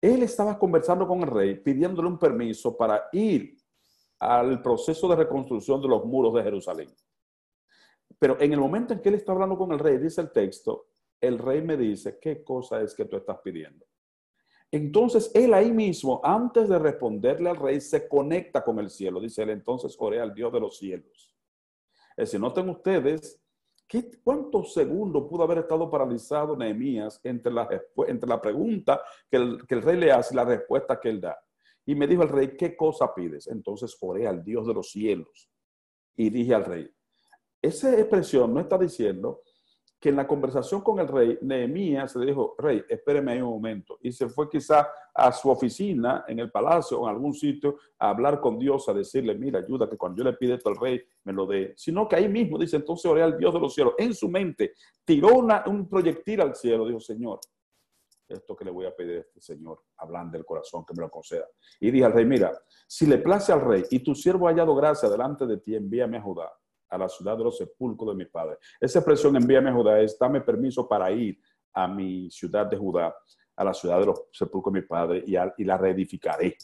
él 0.00 0.22
estaba 0.22 0.58
conversando 0.58 1.06
con 1.06 1.20
el 1.20 1.28
rey 1.28 1.56
pidiéndole 1.56 2.08
un 2.08 2.18
permiso 2.18 2.76
para 2.76 3.08
ir 3.12 3.56
al 4.18 4.62
proceso 4.62 5.08
de 5.08 5.16
reconstrucción 5.16 5.82
de 5.82 5.88
los 5.88 6.04
muros 6.04 6.34
de 6.34 6.42
Jerusalén. 6.42 6.88
Pero 8.18 8.40
en 8.40 8.52
el 8.52 8.60
momento 8.60 8.94
en 8.94 9.00
que 9.00 9.08
él 9.08 9.16
está 9.16 9.32
hablando 9.32 9.58
con 9.58 9.72
el 9.72 9.78
rey, 9.78 9.98
dice 9.98 10.20
el 10.20 10.30
texto, 10.30 10.86
el 11.20 11.38
rey 11.38 11.62
me 11.62 11.76
dice, 11.76 12.18
¿qué 12.20 12.44
cosa 12.44 12.80
es 12.80 12.94
que 12.94 13.06
tú 13.06 13.16
estás 13.16 13.38
pidiendo? 13.42 13.84
Entonces 14.70 15.30
él 15.34 15.52
ahí 15.52 15.72
mismo, 15.72 16.20
antes 16.22 16.68
de 16.68 16.78
responderle 16.78 17.50
al 17.50 17.56
rey, 17.56 17.80
se 17.80 18.08
conecta 18.08 18.62
con 18.62 18.78
el 18.78 18.90
cielo. 18.90 19.20
Dice 19.20 19.42
él, 19.42 19.50
entonces 19.50 19.96
oré 19.98 20.20
al 20.20 20.34
Dios 20.34 20.52
de 20.52 20.60
los 20.60 20.78
cielos. 20.78 21.34
Es 22.16 22.28
decir, 22.28 22.40
noten 22.40 22.68
ustedes 22.68 23.43
¿Qué, 23.94 24.10
¿Cuántos 24.24 24.74
segundos 24.74 25.28
pudo 25.30 25.44
haber 25.44 25.58
estado 25.58 25.88
paralizado 25.88 26.56
Nehemías 26.56 27.20
entre 27.22 27.52
la, 27.52 27.68
entre 28.08 28.28
la 28.28 28.40
pregunta 28.40 29.00
que 29.30 29.36
el, 29.36 29.64
que 29.68 29.76
el 29.76 29.82
rey 29.82 29.96
le 29.96 30.10
hace 30.10 30.34
y 30.34 30.36
la 30.36 30.44
respuesta 30.44 30.98
que 30.98 31.10
él 31.10 31.20
da? 31.20 31.38
Y 31.86 31.94
me 31.94 32.08
dijo 32.08 32.24
el 32.24 32.28
rey, 32.28 32.56
¿qué 32.56 32.76
cosa 32.76 33.14
pides? 33.14 33.46
Entonces 33.46 33.96
oré 34.00 34.26
al 34.26 34.42
Dios 34.42 34.66
de 34.66 34.74
los 34.74 34.90
cielos 34.90 35.48
y 36.16 36.28
dije 36.28 36.56
al 36.56 36.64
rey, 36.64 36.90
esa 37.62 37.96
expresión 37.96 38.52
no 38.52 38.58
está 38.58 38.76
diciendo 38.76 39.42
que 40.04 40.10
en 40.10 40.16
la 40.16 40.26
conversación 40.26 40.82
con 40.82 40.98
el 40.98 41.08
rey, 41.08 41.38
Nehemías 41.40 42.14
le 42.16 42.26
dijo, 42.26 42.56
rey, 42.58 42.84
espéreme 42.90 43.42
un 43.42 43.48
momento. 43.48 43.96
Y 44.02 44.12
se 44.12 44.28
fue 44.28 44.50
quizá 44.50 44.86
a 45.14 45.32
su 45.32 45.48
oficina, 45.48 46.26
en 46.28 46.40
el 46.40 46.50
palacio 46.50 47.00
o 47.00 47.08
en 47.08 47.14
algún 47.14 47.32
sitio, 47.32 47.78
a 47.98 48.10
hablar 48.10 48.38
con 48.38 48.58
Dios, 48.58 48.86
a 48.90 48.92
decirle, 48.92 49.34
mira, 49.34 49.60
ayuda, 49.60 49.88
que 49.88 49.96
cuando 49.96 50.18
yo 50.18 50.24
le 50.24 50.34
pide 50.36 50.56
esto 50.56 50.68
al 50.68 50.76
rey, 50.76 51.00
me 51.22 51.32
lo 51.32 51.46
dé. 51.46 51.72
Sino 51.78 52.06
que 52.06 52.16
ahí 52.16 52.28
mismo 52.28 52.58
dice, 52.58 52.76
entonces 52.76 53.10
oré 53.10 53.22
al 53.22 53.38
Dios 53.38 53.54
de 53.54 53.60
los 53.60 53.72
cielos. 53.72 53.94
En 53.96 54.12
su 54.12 54.28
mente, 54.28 54.74
tiró 55.06 55.38
un 55.38 55.88
proyectil 55.88 56.42
al 56.42 56.54
cielo, 56.54 56.86
dijo, 56.86 57.00
Señor, 57.00 57.40
esto 58.28 58.54
que 58.54 58.66
le 58.66 58.72
voy 58.72 58.84
a 58.84 58.94
pedir 58.94 59.16
a 59.16 59.20
este 59.20 59.40
Señor, 59.40 59.84
hablando 59.96 60.36
del 60.36 60.44
corazón, 60.44 60.84
que 60.84 60.92
me 60.92 61.00
lo 61.00 61.10
conceda. 61.10 61.46
Y 61.80 61.90
dije 61.90 62.04
al 62.04 62.12
rey, 62.12 62.26
mira, 62.26 62.52
si 62.86 63.06
le 63.06 63.16
place 63.16 63.54
al 63.54 63.62
rey 63.62 63.84
y 63.90 64.00
tu 64.00 64.14
siervo 64.14 64.48
ha 64.48 64.50
hallado 64.50 64.74
gracia 64.74 65.08
delante 65.08 65.46
de 65.46 65.56
ti, 65.56 65.74
envíame 65.74 66.18
a 66.18 66.20
Judá 66.20 66.52
a 66.94 66.98
la 66.98 67.08
ciudad 67.08 67.36
de 67.36 67.44
los 67.44 67.56
sepulcros 67.56 68.16
de 68.16 68.24
mi 68.24 68.30
padre. 68.30 68.58
Esa 68.80 69.00
expresión 69.00 69.36
envíame 69.36 69.70
a 69.70 69.74
Judá 69.74 70.00
es 70.00 70.18
dame 70.18 70.40
permiso 70.40 70.88
para 70.88 71.10
ir 71.10 71.38
a 71.72 71.88
mi 71.88 72.30
ciudad 72.30 72.66
de 72.66 72.76
Judá, 72.76 73.14
a 73.56 73.64
la 73.64 73.74
ciudad 73.74 74.00
de 74.00 74.06
los 74.06 74.22
sepulcros 74.32 74.72
de 74.72 74.80
mi 74.80 74.86
padre 74.86 75.24
y, 75.26 75.34
y 75.58 75.64
la 75.64 75.76
reedificaré. 75.76 76.56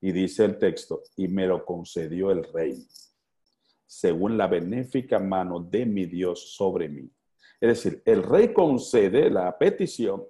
Y 0.00 0.12
dice 0.12 0.44
el 0.44 0.58
texto, 0.58 1.02
y 1.16 1.28
me 1.28 1.46
lo 1.46 1.64
concedió 1.64 2.30
el 2.30 2.44
rey, 2.52 2.86
según 3.86 4.36
la 4.36 4.48
benéfica 4.48 5.18
mano 5.18 5.60
de 5.60 5.86
mi 5.86 6.06
Dios 6.06 6.54
sobre 6.54 6.88
mí. 6.88 7.10
Es 7.60 7.68
decir, 7.68 8.02
el 8.04 8.22
rey 8.22 8.52
concede 8.52 9.30
la 9.30 9.56
petición 9.56 10.24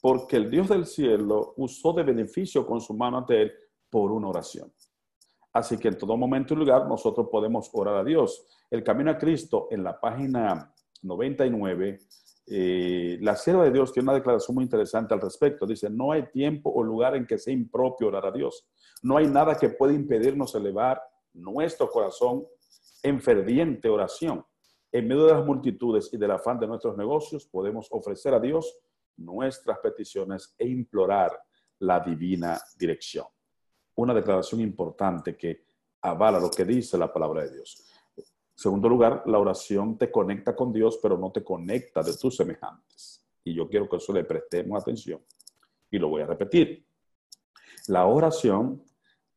porque 0.00 0.36
el 0.36 0.50
Dios 0.50 0.68
del 0.68 0.84
cielo 0.84 1.54
usó 1.58 1.92
de 1.92 2.02
beneficio 2.02 2.66
con 2.66 2.80
su 2.80 2.92
mano 2.94 3.18
ante 3.18 3.42
él 3.42 3.52
por 3.88 4.10
una 4.10 4.28
oración. 4.28 4.72
Así 5.52 5.76
que 5.76 5.88
en 5.88 5.98
todo 5.98 6.16
momento 6.16 6.54
y 6.54 6.56
lugar 6.56 6.86
nosotros 6.88 7.28
podemos 7.30 7.68
orar 7.74 7.96
a 7.96 8.04
Dios. 8.04 8.46
El 8.70 8.82
camino 8.82 9.10
a 9.10 9.18
Cristo 9.18 9.68
en 9.70 9.84
la 9.84 10.00
página 10.00 10.72
99, 11.02 11.98
eh, 12.46 13.18
la 13.20 13.36
sierva 13.36 13.64
de 13.64 13.70
Dios 13.70 13.92
tiene 13.92 14.08
una 14.08 14.18
declaración 14.18 14.54
muy 14.54 14.64
interesante 14.64 15.12
al 15.12 15.20
respecto. 15.20 15.66
Dice, 15.66 15.90
no 15.90 16.12
hay 16.12 16.30
tiempo 16.30 16.70
o 16.70 16.82
lugar 16.82 17.16
en 17.16 17.26
que 17.26 17.38
sea 17.38 17.52
impropio 17.52 18.08
orar 18.08 18.26
a 18.26 18.32
Dios. 18.32 18.66
No 19.02 19.18
hay 19.18 19.26
nada 19.26 19.56
que 19.58 19.68
pueda 19.68 19.92
impedirnos 19.92 20.54
elevar 20.54 21.02
nuestro 21.34 21.88
corazón 21.90 22.46
en 23.02 23.20
ferviente 23.20 23.90
oración. 23.90 24.44
En 24.90 25.06
medio 25.06 25.26
de 25.26 25.34
las 25.34 25.44
multitudes 25.44 26.10
y 26.12 26.16
del 26.16 26.30
afán 26.30 26.58
de 26.58 26.66
nuestros 26.66 26.96
negocios, 26.96 27.46
podemos 27.46 27.88
ofrecer 27.90 28.32
a 28.32 28.40
Dios 28.40 28.78
nuestras 29.16 29.78
peticiones 29.80 30.54
e 30.58 30.66
implorar 30.66 31.38
la 31.78 32.00
divina 32.00 32.58
dirección 32.78 33.26
una 33.96 34.14
declaración 34.14 34.60
importante 34.60 35.36
que 35.36 35.64
avala 36.02 36.40
lo 36.40 36.50
que 36.50 36.64
dice 36.64 36.98
la 36.98 37.12
palabra 37.12 37.42
de 37.42 37.54
Dios. 37.54 37.88
segundo 38.54 38.88
lugar, 38.88 39.24
la 39.26 39.38
oración 39.38 39.98
te 39.98 40.10
conecta 40.10 40.54
con 40.54 40.72
Dios, 40.72 40.98
pero 41.02 41.18
no 41.18 41.32
te 41.32 41.42
conecta 41.42 42.02
de 42.02 42.16
tus 42.16 42.36
semejantes. 42.36 43.24
Y 43.44 43.54
yo 43.54 43.68
quiero 43.68 43.88
que 43.88 43.96
eso 43.96 44.12
le 44.12 44.24
prestemos 44.24 44.80
atención. 44.80 45.20
Y 45.90 45.98
lo 45.98 46.08
voy 46.08 46.22
a 46.22 46.26
repetir. 46.26 46.86
La 47.88 48.06
oración 48.06 48.84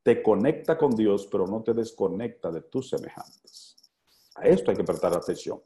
te 0.04 0.22
conecta 0.22 0.78
con 0.78 0.92
Dios, 0.96 1.28
pero 1.32 1.48
no 1.48 1.64
te 1.64 1.74
desconecta 1.74 2.52
de 2.52 2.62
tus 2.62 2.90
semejantes. 2.90 3.76
A 4.36 4.48
esto 4.48 4.70
hay 4.70 4.78
que 4.78 4.84
prestar 4.84 5.14
atención, 5.14 5.60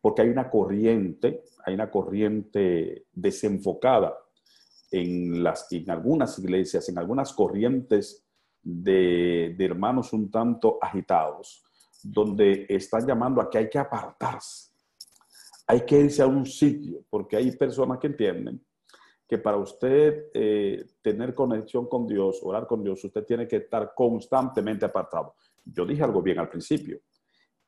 porque 0.00 0.22
hay 0.22 0.28
una 0.28 0.48
corriente, 0.48 1.44
hay 1.64 1.74
una 1.74 1.90
corriente 1.90 3.06
desenfocada 3.12 4.16
en, 4.90 5.42
las, 5.42 5.70
en 5.72 5.90
algunas 5.90 6.38
iglesias, 6.38 6.88
en 6.88 6.98
algunas 6.98 7.32
corrientes 7.32 8.24
de, 8.62 9.54
de 9.56 9.64
hermanos 9.64 10.12
un 10.12 10.30
tanto 10.30 10.78
agitados, 10.80 11.64
donde 12.02 12.66
están 12.68 13.06
llamando 13.06 13.40
a 13.40 13.50
que 13.50 13.58
hay 13.58 13.68
que 13.68 13.78
apartarse, 13.78 14.70
hay 15.66 15.84
que 15.84 15.98
irse 15.98 16.22
a 16.22 16.26
un 16.26 16.46
sitio, 16.46 17.04
porque 17.10 17.36
hay 17.36 17.50
personas 17.52 17.98
que 17.98 18.06
entienden 18.06 18.64
que 19.26 19.38
para 19.38 19.56
usted 19.56 20.26
eh, 20.32 20.86
tener 21.02 21.34
conexión 21.34 21.88
con 21.88 22.06
Dios, 22.06 22.38
orar 22.42 22.66
con 22.66 22.82
Dios, 22.82 23.02
usted 23.02 23.24
tiene 23.24 23.48
que 23.48 23.56
estar 23.56 23.92
constantemente 23.94 24.84
apartado. 24.84 25.34
Yo 25.64 25.84
dije 25.84 26.04
algo 26.04 26.22
bien 26.22 26.38
al 26.38 26.48
principio. 26.48 27.00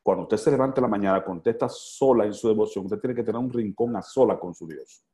Cuando 0.01 0.23
usted 0.23 0.37
se 0.37 0.51
levanta 0.53 0.81
en 0.81 0.83
la 0.83 0.89
mañana, 0.89 1.25
cuando 1.25 1.41
usted 1.41 1.51
está 1.51 1.69
sola 1.69 2.25
en 2.25 2.33
su 2.33 2.49
devoción, 2.49 2.85
usted 2.85 3.01
tiene 3.01 3.15
que 3.15 3.25
tener 3.25 3.41
un 3.41 3.53
rincón 3.53 3.97
a 3.97 4.03
sola 4.03 4.39
con 4.39 4.55
su 4.55 4.69
Dios. 4.69 5.05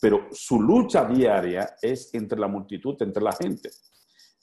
Pero 0.00 0.28
su 0.32 0.60
lucha 0.60 1.04
diaria 1.04 1.76
es 1.80 2.12
entre 2.14 2.38
la 2.38 2.48
multitud, 2.48 3.00
entre 3.00 3.22
la 3.22 3.32
gente. 3.32 3.70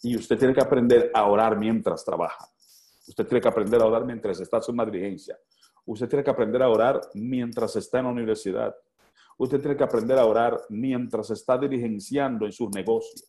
Y 0.03 0.15
usted 0.15 0.37
tiene 0.37 0.53
que 0.53 0.61
aprender 0.61 1.11
a 1.13 1.25
orar 1.25 1.57
mientras 1.57 2.03
trabaja. 2.03 2.47
Usted 3.07 3.27
tiene 3.27 3.41
que 3.41 3.47
aprender 3.47 3.81
a 3.81 3.85
orar 3.85 4.05
mientras 4.05 4.39
está 4.39 4.57
haciendo 4.57 4.83
una 4.83 4.91
diligencia. 4.91 5.37
Usted 5.85 6.07
tiene 6.07 6.23
que 6.23 6.31
aprender 6.31 6.61
a 6.61 6.69
orar 6.69 7.01
mientras 7.13 7.75
está 7.75 7.99
en 7.99 8.05
la 8.05 8.11
universidad. 8.11 8.75
Usted 9.37 9.59
tiene 9.59 9.75
que 9.75 9.83
aprender 9.83 10.17
a 10.17 10.25
orar 10.25 10.59
mientras 10.69 11.29
está 11.31 11.57
diligenciando 11.57 12.45
en 12.45 12.51
sus 12.51 12.69
negocios. 12.69 13.25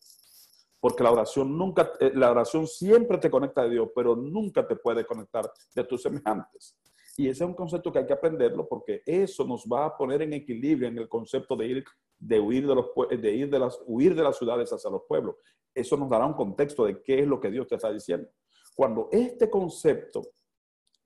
Porque 0.78 1.02
la 1.02 1.12
oración 1.12 1.56
nunca, 1.56 1.92
eh, 2.00 2.12
la 2.14 2.30
oración 2.30 2.66
siempre 2.66 3.18
te 3.18 3.30
conecta 3.30 3.62
a 3.62 3.68
Dios, 3.68 3.88
pero 3.94 4.16
nunca 4.16 4.66
te 4.66 4.76
puede 4.76 5.06
conectar 5.06 5.50
de 5.74 5.84
tus 5.84 6.02
semejantes. 6.02 6.76
Y 7.16 7.28
ese 7.28 7.44
es 7.44 7.48
un 7.48 7.54
concepto 7.54 7.92
que 7.92 8.00
hay 8.00 8.06
que 8.06 8.12
aprenderlo 8.12 8.66
porque 8.68 9.02
eso 9.06 9.46
nos 9.46 9.64
va 9.64 9.86
a 9.86 9.96
poner 9.96 10.22
en 10.22 10.32
equilibrio 10.32 10.88
en 10.88 10.98
el 10.98 11.08
concepto 11.08 11.54
de 11.56 11.66
ir, 11.66 11.84
de 12.22 12.38
huir 12.38 12.68
de 12.68 12.74
los, 12.76 12.86
de 13.10 13.32
ir 13.32 13.50
de 13.50 13.58
las, 13.58 13.80
huir 13.84 14.14
de 14.14 14.22
las 14.22 14.38
ciudades 14.38 14.72
hacia 14.72 14.90
los 14.90 15.02
pueblos. 15.08 15.36
Eso 15.74 15.96
nos 15.96 16.08
dará 16.08 16.24
un 16.24 16.34
contexto 16.34 16.84
de 16.84 17.02
qué 17.02 17.20
es 17.20 17.26
lo 17.26 17.40
que 17.40 17.50
Dios 17.50 17.66
te 17.66 17.74
está 17.74 17.92
diciendo. 17.92 18.28
Cuando 18.76 19.08
este 19.10 19.50
concepto 19.50 20.22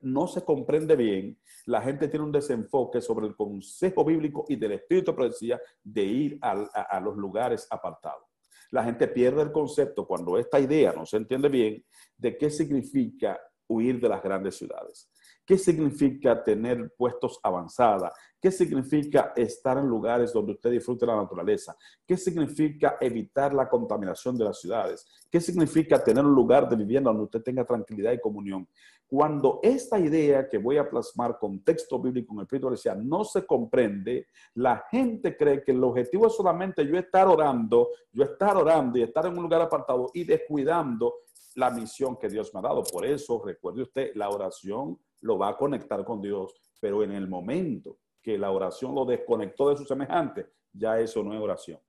no 0.01 0.27
se 0.27 0.45
comprende 0.45 0.95
bien, 0.95 1.41
la 1.65 1.81
gente 1.81 2.09
tiene 2.09 2.27
un 2.27 2.33
desenfoque 2.33 3.01
sobre 3.01 3.27
el 3.27 3.35
consejo 3.35 4.05
bíblico 4.05 4.45
y 4.49 4.57
del 4.57 4.73
espíritu 4.73 5.13
de 5.13 5.17
profecía 5.17 5.61
de 5.83 6.03
ir 6.03 6.39
a, 6.43 7.01
los 7.01 7.17
lugares 7.17 7.67
apartados. 7.71 8.23
La 8.71 8.85
gente 8.85 9.09
pierde 9.09 9.43
el 9.43 9.53
concepto 9.53 10.07
cuando 10.07 10.37
esta 10.37 10.61
idea 10.61 10.93
no 10.93 11.07
se 11.07 11.17
entiende 11.17 11.49
bien 11.49 11.83
de 12.19 12.37
qué 12.37 12.51
significa 12.51 13.41
huir 13.69 13.99
de 13.99 14.09
las 14.09 14.23
grandes 14.23 14.57
ciudades. 14.57 15.11
¿Qué 15.47 15.57
significa 15.57 16.43
tener 16.43 16.93
puestos 16.99 17.39
avanzados? 17.41 18.11
¿Qué 18.41 18.51
significa 18.51 19.33
estar 19.37 19.79
en 19.79 19.87
lugares 19.87 20.33
donde 20.33 20.53
usted 20.53 20.73
disfrute 20.73 21.07
la 21.07 21.15
naturaleza? 21.15 21.77
¿Qué 22.05 22.17
significa 22.17 22.97
evitar 23.01 23.55
la 23.55 23.69
contaminación 23.69 24.37
de 24.37 24.45
las 24.45 24.61
ciudades? 24.61 25.07
¿Qué 25.31 25.41
significa 25.41 26.03
tener 26.03 26.25
un 26.25 26.35
lugar 26.35 26.69
de 26.69 26.75
vivienda 26.75 27.11
donde 27.11 27.25
usted 27.25 27.43
tenga 27.43 27.65
tranquilidad 27.65 28.13
y 28.13 28.21
comunión? 28.21 28.69
Cuando 29.07 29.61
esta 29.63 30.01
idea 30.01 30.49
que 30.49 30.59
voy 30.59 30.79
a 30.79 30.91
plasmar 30.91 31.39
con 31.39 31.63
texto 31.63 32.01
bíblico 32.01 32.33
en 32.33 32.41
el 32.41 32.43
Espíritu 32.43 32.69
de 32.69 33.05
no 33.05 33.23
se 33.23 33.47
comprende, 33.47 34.27
la 34.55 34.85
gente 34.91 35.37
cree 35.37 35.63
que 35.63 35.71
el 35.71 35.85
objetivo 35.85 36.27
es 36.27 36.35
solamente 36.35 36.85
yo 36.85 36.99
estar 36.99 37.29
orando, 37.29 37.91
yo 38.11 38.25
estar 38.25 38.57
orando 38.57 38.99
y 38.99 39.03
estar 39.03 39.27
en 39.27 39.37
un 39.37 39.45
lugar 39.45 39.63
apartado 39.63 40.11
y 40.13 40.25
descuidando 40.25 41.15
la 41.55 41.71
misión 41.71 42.17
que 42.17 42.29
Dios 42.29 42.53
me 42.53 42.59
ha 42.59 42.65
dado. 42.65 42.83
Por 42.83 43.07
eso, 43.07 43.41
recuerde 43.45 43.83
usted, 43.83 44.11
la 44.17 44.29
oración 44.29 44.99
lo 45.21 45.39
va 45.39 45.51
a 45.51 45.57
conectar 45.57 46.05
con 46.05 46.21
Dios, 46.21 46.55
pero 46.81 47.03
en 47.03 47.13
el 47.13 47.29
momento 47.29 47.99
que 48.23 48.39
la 48.39 48.51
oración 48.51 48.95
lo 48.95 49.05
desconectó 49.05 49.71
de 49.71 49.77
su 49.77 49.85
semejante, 49.85 50.47
ya 50.73 50.99
eso 50.99 51.23
no 51.23 51.35
es 51.35 51.41
oración. 51.41 51.81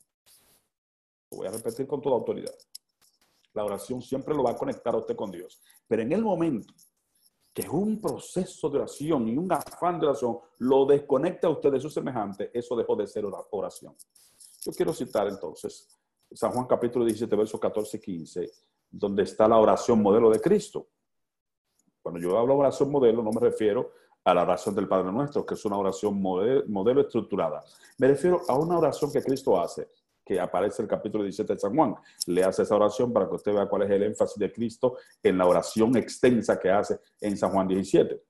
Lo 1.31 1.37
voy 1.39 1.47
a 1.47 1.51
repetir 1.51 1.87
con 1.87 2.01
toda 2.01 2.15
autoridad. 2.15 2.53
La 3.53 3.65
oración 3.65 4.01
siempre 4.01 4.35
lo 4.35 4.43
va 4.43 4.51
a 4.51 4.55
conectar 4.55 4.93
a 4.93 4.99
usted 4.99 5.15
con 5.15 5.31
Dios, 5.31 5.61
pero 5.87 6.01
en 6.01 6.11
el 6.11 6.21
momento 6.21 6.73
que 7.53 7.67
un 7.67 7.99
proceso 7.99 8.69
de 8.69 8.77
oración 8.77 9.27
y 9.27 9.35
un 9.35 9.51
afán 9.51 9.99
de 9.99 10.05
oración 10.05 10.37
lo 10.59 10.85
desconecta 10.85 11.47
a 11.47 11.49
usted 11.49 11.71
de 11.71 11.79
su 11.79 11.89
semejante, 11.89 12.51
eso 12.53 12.75
dejó 12.75 12.95
de 12.95 13.07
ser 13.07 13.25
oración. 13.25 13.95
Yo 14.63 14.71
quiero 14.73 14.93
citar 14.93 15.27
entonces 15.27 15.87
San 16.33 16.51
Juan 16.51 16.67
capítulo 16.67 17.05
17, 17.05 17.35
versos 17.35 17.59
14 17.59 17.97
y 17.97 17.99
15, 17.99 18.51
donde 18.91 19.23
está 19.23 19.47
la 19.47 19.57
oración 19.57 20.01
modelo 20.01 20.29
de 20.29 20.39
Cristo. 20.39 20.89
Cuando 22.07 22.21
yo 22.21 22.37
hablo 22.37 22.53
de 22.53 22.59
oración 22.61 22.89
modelo, 22.89 23.21
no 23.21 23.31
me 23.31 23.41
refiero 23.41 23.91
a 24.23 24.33
la 24.33 24.43
oración 24.43 24.73
del 24.73 24.87
Padre 24.87 25.11
Nuestro, 25.11 25.45
que 25.45 25.55
es 25.55 25.65
una 25.65 25.75
oración 25.75 26.21
modelo, 26.21 27.01
estructurada. 27.01 27.61
Me 27.97 28.07
refiero 28.07 28.43
a 28.47 28.57
una 28.57 28.77
oración 28.77 29.11
que 29.11 29.21
Cristo 29.21 29.59
hace, 29.59 29.89
que 30.23 30.39
aparece 30.39 30.81
en 30.81 30.85
el 30.85 30.89
capítulo 30.89 31.25
17 31.25 31.55
de 31.55 31.59
San 31.59 31.75
Juan. 31.75 31.95
Le 32.27 32.45
hace 32.45 32.63
esa 32.63 32.77
oración 32.77 33.11
para 33.11 33.27
que 33.27 33.35
usted 33.35 33.53
vea 33.53 33.67
cuál 33.67 33.81
es 33.81 33.91
el 33.91 34.03
énfasis 34.03 34.37
de 34.39 34.53
Cristo 34.53 34.95
en 35.21 35.37
la 35.37 35.45
oración 35.45 35.97
extensa 35.97 36.57
que 36.57 36.69
hace 36.69 36.97
en 37.19 37.35
San 37.35 37.51
Juan 37.51 37.67
17. 37.67 38.23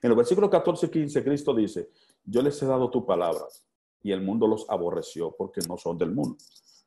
En 0.00 0.08
los 0.08 0.16
versículos 0.16 0.48
14 0.48 0.86
y 0.86 0.90
15, 0.90 1.24
Cristo 1.24 1.52
dice, 1.52 1.90
yo 2.24 2.42
les 2.42 2.62
he 2.62 2.66
dado 2.66 2.90
tu 2.90 3.04
palabra 3.04 3.44
y 4.04 4.12
el 4.12 4.20
mundo 4.20 4.46
los 4.46 4.70
aborreció 4.70 5.34
porque 5.36 5.62
no 5.68 5.76
son 5.78 5.98
del 5.98 6.12
mundo, 6.12 6.36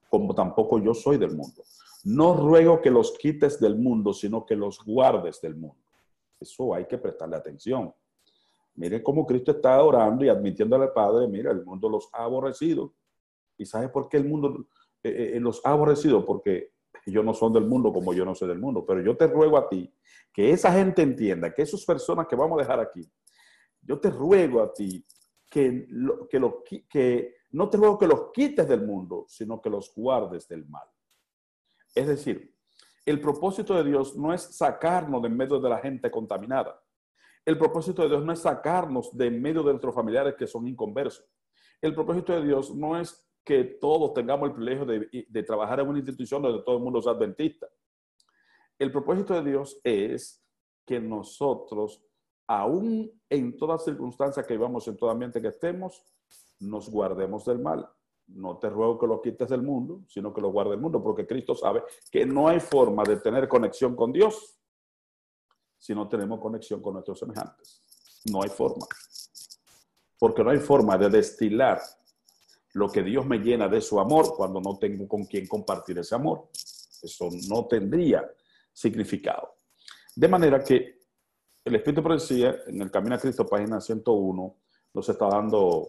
como 0.09 0.33
tampoco 0.33 0.79
yo 0.79 0.93
soy 0.93 1.17
del 1.17 1.35
mundo. 1.35 1.63
No 2.05 2.33
ruego 2.33 2.81
que 2.81 2.91
los 2.91 3.11
quites 3.17 3.59
del 3.59 3.75
mundo, 3.75 4.13
sino 4.13 4.45
que 4.45 4.55
los 4.55 4.79
guardes 4.85 5.41
del 5.41 5.57
mundo. 5.57 5.75
Eso 6.39 6.74
hay 6.74 6.86
que 6.86 6.98
prestarle 6.98 7.36
atención. 7.36 7.94
Mire 8.75 9.01
cómo 9.01 9.25
Cristo 9.25 9.51
está 9.51 9.82
orando 9.84 10.24
y 10.24 10.29
admitiéndole 10.29 10.86
al 10.86 10.94
Padre, 10.94 11.27
mira, 11.27 11.51
el 11.51 11.65
mundo 11.65 11.89
los 11.89 12.10
ha 12.13 12.24
aborrecido. 12.24 12.94
¿Y 13.58 13.65
sabe 13.65 13.89
por 13.89 14.08
qué 14.08 14.17
el 14.17 14.25
mundo 14.25 14.67
eh, 15.03 15.10
eh, 15.10 15.32
eh, 15.36 15.39
los 15.39 15.65
ha 15.65 15.72
aborrecido? 15.72 16.24
Porque 16.24 16.74
ellos 17.06 17.25
no 17.25 17.34
son 17.34 17.53
del 17.53 17.65
mundo 17.65 17.91
como 17.91 18.13
yo 18.13 18.24
no 18.24 18.36
soy 18.36 18.48
del 18.50 18.60
mundo. 18.60 18.86
Pero 18.86 19.01
yo 19.01 19.17
te 19.17 19.25
ruego 19.25 19.58
a 19.58 19.67
ti 19.67 19.91
que 20.32 20.51
esa 20.51 20.72
gente 20.72 21.01
entienda, 21.01 21.53
que 21.53 21.63
esas 21.63 21.84
personas 21.86 22.27
que 22.27 22.36
vamos 22.36 22.60
a 22.60 22.62
dejar 22.62 22.79
aquí, 22.79 23.10
yo 23.82 24.00
te 24.00 24.12
ruego 24.12 24.62
a 24.62 24.72
ti 24.72 25.03
que, 25.50 25.88
que 26.88 27.36
no 27.51 27.70
te 27.70 27.77
ruego 27.77 27.98
que 27.98 28.08
los 28.08 28.32
quites 28.32 28.67
del 28.67 28.86
mundo, 28.86 29.25
sino 29.27 29.60
que 29.60 29.72
los 29.72 29.91
guardes 29.96 30.48
del 30.48 30.67
mal. 30.67 30.88
Es 31.96 32.06
decir, 32.06 32.53
el 33.07 33.21
propósito 33.21 33.73
de 33.73 33.85
Dios 33.85 34.17
no 34.17 34.33
es 34.33 34.41
sacarnos 34.41 35.21
de 35.21 35.29
medio 35.29 35.61
de 35.61 35.69
la 35.69 35.79
gente 35.79 36.11
contaminada. 36.11 36.83
El 37.45 37.57
propósito 37.57 38.01
de 38.01 38.09
Dios 38.09 38.25
no 38.25 38.33
es 38.33 38.39
sacarnos 38.39 39.15
de 39.17 39.31
medio 39.31 39.63
de 39.63 39.71
nuestros 39.71 39.95
familiares 39.95 40.35
que 40.35 40.45
son 40.45 40.67
inconversos. 40.67 41.25
El 41.81 41.95
propósito 41.95 42.33
de 42.33 42.45
Dios 42.45 42.75
no 42.75 42.99
es 42.99 43.25
que 43.45 43.63
todos 43.63 44.13
tengamos 44.13 44.49
el 44.49 44.55
privilegio 44.55 44.85
de, 44.85 45.43
trabajar 45.43 45.79
en 45.79 45.87
una 45.87 45.99
institución 45.99 46.41
donde 46.41 46.61
todo 46.63 46.75
el 46.75 46.83
mundo 46.83 46.99
es 46.99 47.07
adventista. 47.07 47.69
El 48.77 48.91
propósito 48.91 49.35
de 49.35 49.51
Dios 49.51 49.79
es 49.85 50.45
que 50.85 50.99
nosotros, 50.99 52.03
aún 52.45 53.09
en 53.29 53.55
toda 53.55 53.77
circunstancia 53.77 54.43
que 54.43 54.55
vivamos, 54.55 54.85
en 54.85 54.97
todo 54.97 55.09
ambiente 55.09 55.41
que 55.41 55.47
estemos, 55.47 56.03
nos 56.59 56.89
guardemos 56.89 57.45
del 57.45 57.59
mal 57.59 57.89
no 58.27 58.57
te 58.57 58.69
ruego 58.69 59.00
que 59.00 59.07
lo 59.07 59.22
quites 59.22 59.50
del 59.50 59.62
mundo, 59.62 60.01
sino 60.07 60.34
que 60.34 60.41
lo 60.41 60.51
guarde 60.51 60.72
del 60.72 60.81
mundo, 60.81 61.01
porque 61.01 61.25
Cristo 61.25 61.55
sabe 61.55 61.84
que 62.12 62.25
no 62.25 62.48
hay 62.48 62.60
forma 62.60 63.03
de 63.03 63.17
tener 63.17 63.48
conexión 63.48 63.96
con 63.96 64.12
Dios 64.12 64.57
si 65.77 65.93
no 65.93 66.07
tenemos 66.07 66.39
conexión 66.39 66.81
con 66.81 66.93
nuestros 66.93 67.19
semejantes. 67.19 67.81
No 68.31 68.41
hay 68.41 68.50
forma. 68.50 68.86
Porque 70.19 70.43
no 70.43 70.50
hay 70.50 70.57
forma 70.57 70.98
de 70.98 71.10
destilar 71.10 71.79
lo 72.74 72.91
que 72.91 73.03
Dios 73.03 73.25
me 73.25 73.38
llena 73.38 73.67
de 73.67 73.81
su 73.81 74.00
amor 74.00 74.36
cuando 74.36 74.60
no 74.60 74.77
tengo 74.77 75.07
con 75.07 75.25
quién 75.25 75.48
compartir 75.48 76.00
ese 76.00 76.15
amor. 76.15 76.50
Eso 76.53 77.29
no 77.48 77.65
tendría 77.67 78.29
significado. 78.74 79.55
De 80.15 80.27
manera 80.27 80.63
que 80.63 80.98
el 81.63 81.75
Espíritu 81.75 82.03
Profecía, 82.03 82.63
en 82.67 82.81
el 82.81 82.91
Camino 82.91 83.15
a 83.15 83.19
Cristo, 83.19 83.46
página 83.46 83.79
101, 83.79 84.55
nos 84.93 85.10
está 85.10 85.27
dando 85.27 85.88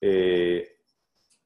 eh, 0.00 0.73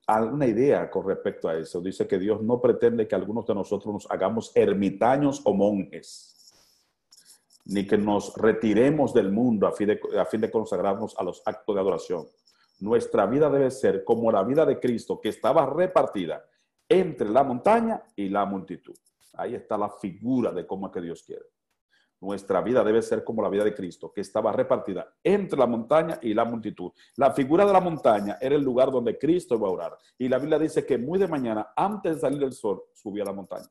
alguna 0.09 0.47
idea 0.47 0.91
con 0.91 1.07
respecto 1.07 1.49
a 1.49 1.57
eso. 1.59 1.81
Dice 1.81 2.09
que 2.09 2.19
Dios 2.19 2.43
no 2.43 2.61
pretende 2.61 3.07
que 3.07 3.15
algunos 3.15 3.47
de 3.47 3.55
nosotros 3.55 3.93
nos 3.93 4.11
hagamos 4.11 4.51
ermitaños 4.55 5.43
o 5.45 5.53
monjes, 5.53 6.55
ni 7.67 7.87
que 7.87 7.99
nos 7.99 8.35
retiremos 8.37 9.13
del 9.13 9.31
mundo 9.31 9.67
a 9.67 9.73
fin, 9.73 9.89
de, 9.89 10.01
a 10.19 10.25
fin 10.25 10.41
de 10.41 10.51
consagrarnos 10.51 11.15
a 11.19 11.23
los 11.23 11.43
actos 11.45 11.75
de 11.75 11.81
adoración. 11.81 12.27
Nuestra 12.81 13.27
vida 13.27 13.51
debe 13.51 13.71
ser 13.71 14.03
como 14.03 14.33
la 14.33 14.43
vida 14.43 14.65
de 14.65 14.81
Cristo, 14.81 15.21
que 15.21 15.29
estaba 15.29 15.67
repartida 15.67 16.43
entre 16.89 17.29
la 17.29 17.45
montaña 17.45 18.03
y 18.17 18.31
la 18.31 18.47
multitud. 18.47 18.97
Ahí 19.35 19.55
está 19.55 19.77
la 19.77 19.91
figura 19.91 20.53
de 20.53 20.67
cómo 20.67 20.87
es 20.87 20.93
que 20.93 21.03
Dios 21.03 21.23
quiere. 21.23 21.45
Nuestra 22.21 22.61
vida 22.61 22.83
debe 22.83 23.01
ser 23.01 23.23
como 23.23 23.43
la 23.43 23.49
vida 23.49 23.63
de 23.63 23.75
Cristo, 23.75 24.13
que 24.13 24.23
estaba 24.23 24.51
repartida 24.51 25.15
entre 25.23 25.59
la 25.59 25.67
montaña 25.67 26.19
y 26.21 26.35
la 26.35 26.45
multitud. 26.45 26.91
La 27.17 27.33
figura 27.33 27.65
de 27.65 27.73
la 27.73 27.81
montaña 27.81 28.39
era 28.41 28.57
el 28.57 28.63
lugar 28.63 28.91
donde 28.91 29.17
Cristo 29.17 29.55
iba 29.55 29.69
a 29.69 29.71
orar. 29.71 29.99
Y 30.19 30.29
la 30.29 30.39
Biblia 30.39 30.59
dice 30.59 30.85
que 30.85 30.99
muy 30.99 31.19
de 31.19 31.29
mañana, 31.29 31.73
antes 31.77 32.17
de 32.17 32.21
salir 32.21 32.43
el 32.43 32.53
sol, 32.53 32.83
subía 32.93 33.23
a 33.23 33.27
la 33.27 33.33
montaña. 33.33 33.69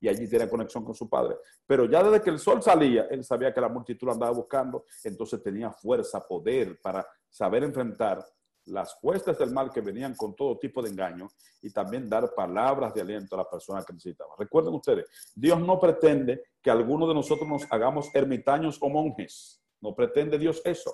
Y 0.00 0.08
allí 0.08 0.26
tiene 0.28 0.48
conexión 0.48 0.82
con 0.82 0.94
su 0.94 1.10
padre. 1.10 1.36
Pero 1.66 1.84
ya 1.84 2.02
desde 2.02 2.22
que 2.22 2.30
el 2.30 2.38
sol 2.38 2.62
salía, 2.62 3.06
él 3.10 3.22
sabía 3.22 3.52
que 3.52 3.60
la 3.60 3.68
multitud 3.68 4.06
lo 4.06 4.14
andaba 4.14 4.32
buscando, 4.32 4.86
entonces 5.04 5.42
tenía 5.42 5.70
fuerza, 5.70 6.26
poder 6.26 6.80
para 6.80 7.06
saber 7.28 7.64
enfrentar 7.64 8.24
las 8.66 8.98
huestes 9.02 9.38
del 9.38 9.52
mal 9.52 9.70
que 9.72 9.80
venían 9.80 10.14
con 10.14 10.34
todo 10.34 10.58
tipo 10.58 10.82
de 10.82 10.90
engaño 10.90 11.28
y 11.62 11.70
también 11.70 12.08
dar 12.08 12.34
palabras 12.34 12.94
de 12.94 13.00
aliento 13.00 13.34
a 13.34 13.38
la 13.38 13.50
persona 13.50 13.82
que 13.82 13.92
necesitaba. 13.92 14.34
Recuerden 14.38 14.74
ustedes, 14.74 15.32
Dios 15.34 15.60
no 15.60 15.78
pretende 15.78 16.42
que 16.62 16.70
alguno 16.70 17.06
de 17.08 17.14
nosotros 17.14 17.48
nos 17.48 17.66
hagamos 17.70 18.14
ermitaños 18.14 18.78
o 18.80 18.88
monjes. 18.88 19.62
No 19.80 19.94
pretende 19.94 20.38
Dios 20.38 20.60
eso. 20.64 20.92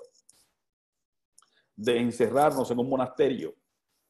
De 1.75 1.99
encerrarnos 1.99 2.71
en 2.71 2.79
un 2.79 2.89
monasterio 2.89 3.55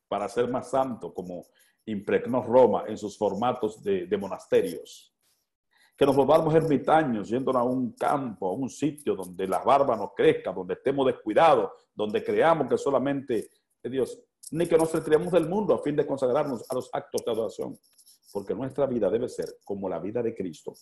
para 0.09 0.29
ser 0.29 0.49
más 0.49 0.71
santo, 0.71 1.13
como 1.13 1.47
impregnó 1.87 2.43
Roma 2.43 2.85
en 2.87 2.99
sus 2.99 3.17
formatos 3.17 3.83
de, 3.83 4.17
monasterios 4.19 5.13
que 5.97 6.05
nos 6.05 6.15
volvamos 6.15 6.55
ermitaños, 6.55 7.31
yendo 7.31 7.51
a 7.53 7.63
un 7.63 7.93
campo, 7.93 8.51
a 8.51 8.53
un 8.53 8.69
sitio 8.69 9.17
donde 9.17 9.49
la 9.49 9.61
barba 9.61 9.97
no 9.97 10.13
crezca, 10.15 10.53
donde 10.53 10.75
estemos 10.75 11.07
descuidados, 11.07 11.71
donde 11.97 12.23
creamos 12.23 12.69
que 12.69 12.79
solamente 12.79 13.51
es 13.83 13.91
Dios, 13.91 14.21
ni 14.53 14.67
que 14.67 14.77
nos 14.77 14.93
retiremos 14.93 15.33
del 15.33 15.49
mundo 15.49 15.75
a 15.75 15.83
fin 15.83 15.97
de 15.97 16.07
consagrarnos 16.07 16.71
a 16.71 16.75
los 16.75 16.91
actos 16.93 17.25
de 17.25 17.33
adoración, 17.33 17.79
porque 18.33 18.55
nuestra 18.55 18.87
vida 18.87 19.11
debe 19.11 19.29
ser 19.29 19.57
como 19.65 19.89
la 19.89 19.99
vida 19.99 20.23
de 20.23 20.35
Cristo, 20.35 20.75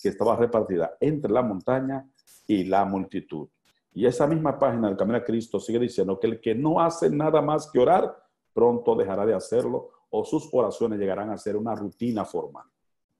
que 0.00 0.10
estaba 0.10 0.36
repartida 0.36 0.96
entre 1.00 1.32
la 1.32 1.42
montaña 1.42 2.08
y 2.46 2.64
la 2.64 2.84
multitud. 2.84 3.48
Y 3.94 4.06
esa 4.06 4.26
misma 4.26 4.58
página 4.58 4.88
del 4.88 4.96
Camino 4.96 5.18
a 5.18 5.24
Cristo 5.24 5.58
sigue 5.58 5.78
diciendo 5.78 6.20
que 6.20 6.26
el 6.26 6.40
que 6.40 6.54
no 6.54 6.80
hace 6.80 7.10
nada 7.10 7.40
más 7.40 7.70
que 7.70 7.78
orar, 7.78 8.14
pronto 8.52 8.94
dejará 8.94 9.24
de 9.24 9.34
hacerlo 9.34 9.90
o 10.10 10.24
sus 10.24 10.48
oraciones 10.52 10.98
llegarán 10.98 11.30
a 11.30 11.38
ser 11.38 11.56
una 11.56 11.74
rutina 11.74 12.24
formal. 12.24 12.66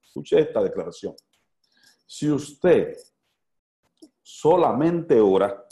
Escuche 0.03 0.39
esta 0.39 0.63
declaración. 0.63 1.15
Si 2.07 2.31
usted 2.31 2.97
solamente 4.23 5.21
ora, 5.21 5.65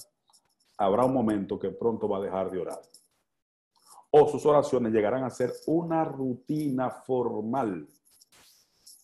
habrá 0.76 1.04
un 1.04 1.14
momento 1.14 1.58
que 1.58 1.70
pronto 1.70 2.08
va 2.08 2.18
a 2.18 2.22
dejar 2.22 2.50
de 2.50 2.60
orar. 2.60 2.80
O 4.10 4.28
sus 4.28 4.44
oraciones 4.46 4.92
llegarán 4.92 5.24
a 5.24 5.30
ser 5.30 5.52
una 5.66 6.04
rutina 6.04 6.90
formal, 6.90 7.86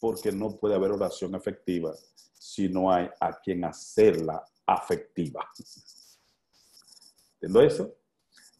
porque 0.00 0.32
no 0.32 0.56
puede 0.56 0.74
haber 0.74 0.90
oración 0.92 1.34
efectiva 1.34 1.92
si 2.32 2.68
no 2.68 2.90
hay 2.90 3.08
a 3.20 3.38
quien 3.40 3.64
hacerla 3.64 4.44
afectiva. 4.66 5.48
¿Entiendo 7.34 7.62
eso? 7.62 7.94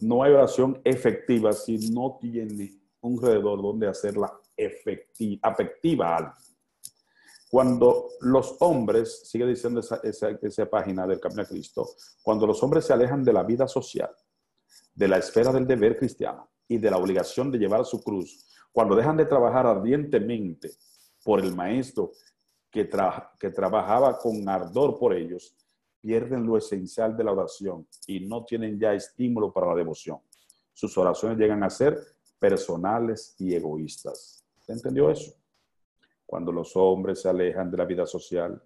No 0.01 0.23
hay 0.23 0.33
oración 0.33 0.81
efectiva 0.85 1.53
si 1.53 1.91
no 1.91 2.19
tiene 2.21 2.73
un 3.01 3.19
alrededor 3.19 3.63
donde 3.63 3.89
hacerla 3.89 4.33
efectiva, 4.57 5.41
afectiva 5.43 6.09
a 6.09 6.17
alguien. 6.17 6.52
Cuando 7.53 8.09
los 8.23 8.57
hombres, 8.61 9.29
sigue 9.29 9.47
diciendo 9.47 9.81
esa, 9.81 10.01
esa, 10.03 10.71
página 10.71 11.07
del 11.07 11.21
Camino 11.21 11.43
a 11.43 11.45
Cristo, 11.45 11.87
cuando 12.23 12.47
los 12.47 12.63
hombres 12.63 12.87
se 12.87 12.95
alejan 12.95 13.23
de 13.23 13.35
la 13.35 13.43
vida 13.43 13.69
social, 13.69 14.09
de 14.95 15.07
la 15.07 15.19
esfera 15.19 15.53
del 15.53 15.67
deber 15.67 15.99
cristiano 15.99 16.49
y 16.67 16.79
de 16.79 16.91
la 16.91 16.97
obligación 16.97 17.51
de 17.51 17.59
llevar 17.59 17.85
su 17.85 18.03
cruz, 18.03 18.49
cuando 18.73 18.97
dejan 18.97 19.19
de 19.19 19.27
trabajar 19.27 19.67
ardientemente 19.67 20.71
por 21.23 21.41
el 21.41 21.55
maestro 21.55 22.13
que, 22.71 22.89
que 23.39 23.51
trabajaba 23.51 24.17
con 24.17 24.49
ardor 24.49 24.99
por 24.99 25.13
ellos, 25.13 25.55
pierden 26.01 26.47
lo 26.47 26.57
esencial 26.57 27.15
de 27.15 27.25
la 27.25 27.33
oración 27.33 27.87
y 28.07 28.21
no 28.21 28.47
tienen 28.47 28.81
ya 28.81 28.95
estímulo 28.95 29.53
para 29.53 29.67
la 29.67 29.75
devoción. 29.75 30.17
Sus 30.73 30.97
oraciones 30.97 31.37
llegan 31.37 31.63
a 31.63 31.69
ser 31.69 31.99
personales 32.39 33.37
y 33.39 33.55
egoístas. 33.55 34.43
¿Se 34.59 34.73
entendió 34.73 35.11
eso? 35.11 35.35
Cuando 36.33 36.51
los 36.51 36.75
hombres 36.77 37.21
se 37.21 37.29
alejan 37.29 37.71
de 37.71 37.77
la 37.77 37.85
vida 37.85 38.07
social, 38.07 38.59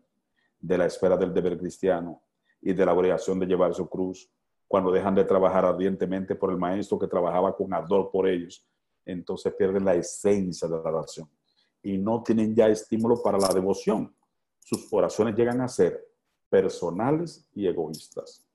de 0.61 0.79
la 0.79 0.87
esfera 0.87 1.17
del 1.17 1.35
deber 1.35 1.59
cristiano 1.59 2.23
y 2.63 2.73
de 2.73 2.87
la 2.87 2.93
obligación 2.93 3.41
de 3.41 3.47
llevar 3.47 3.75
su 3.75 3.89
cruz, 3.89 4.31
cuando 4.69 4.93
dejan 4.93 5.17
de 5.17 5.25
trabajar 5.25 5.65
ardientemente 5.65 6.37
por 6.37 6.53
el 6.53 6.59
maestro 6.59 6.97
que 6.97 7.09
trabajaba 7.09 7.57
con 7.57 7.75
ardor 7.75 8.09
por 8.13 8.29
ellos, 8.29 8.65
entonces 9.05 9.53
pierden 9.59 9.85
la 9.85 9.97
esencia 9.97 10.69
de 10.69 10.77
la 10.77 10.81
oración 10.81 11.29
y 11.83 11.99
no 11.99 12.23
tienen 12.23 12.55
ya 12.55 12.69
estímulo 12.69 13.21
para 13.21 13.37
la 13.37 13.49
devoción. 13.49 14.15
Sus 14.61 14.87
oraciones 14.93 15.35
llegan 15.35 15.61
a 15.61 15.67
ser 15.67 16.07
personales 16.49 17.49
y 17.53 17.67
egoístas. 17.67 18.47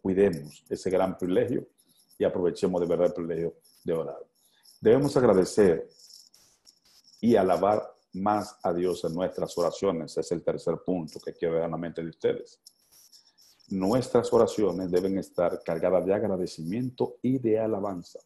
Cuidemos 0.00 0.64
ese 0.70 0.88
gran 0.88 1.18
privilegio 1.18 1.66
y 2.16 2.22
aprovechemos 2.22 2.80
de 2.80 2.86
verdad 2.86 3.08
el 3.08 3.12
privilegio 3.12 3.54
de 3.82 3.92
orar. 3.92 4.24
Debemos 4.80 5.16
agradecer 5.16 5.88
y 7.20 7.34
alabar 7.34 7.95
más 8.16 8.58
a 8.62 8.72
Dios 8.72 9.04
en 9.04 9.14
nuestras 9.14 9.56
oraciones. 9.58 10.16
Es 10.16 10.32
el 10.32 10.42
tercer 10.42 10.78
punto 10.84 11.20
que 11.20 11.34
quiero 11.34 11.54
ver 11.54 11.64
en 11.64 11.70
la 11.70 11.76
mente 11.76 12.02
de 12.02 12.10
ustedes. 12.10 12.60
Nuestras 13.68 14.32
oraciones 14.32 14.90
deben 14.90 15.18
estar 15.18 15.60
cargadas 15.64 16.06
de 16.06 16.14
agradecimiento 16.14 17.16
y 17.22 17.38
de 17.38 17.58
alabanza. 17.58 18.20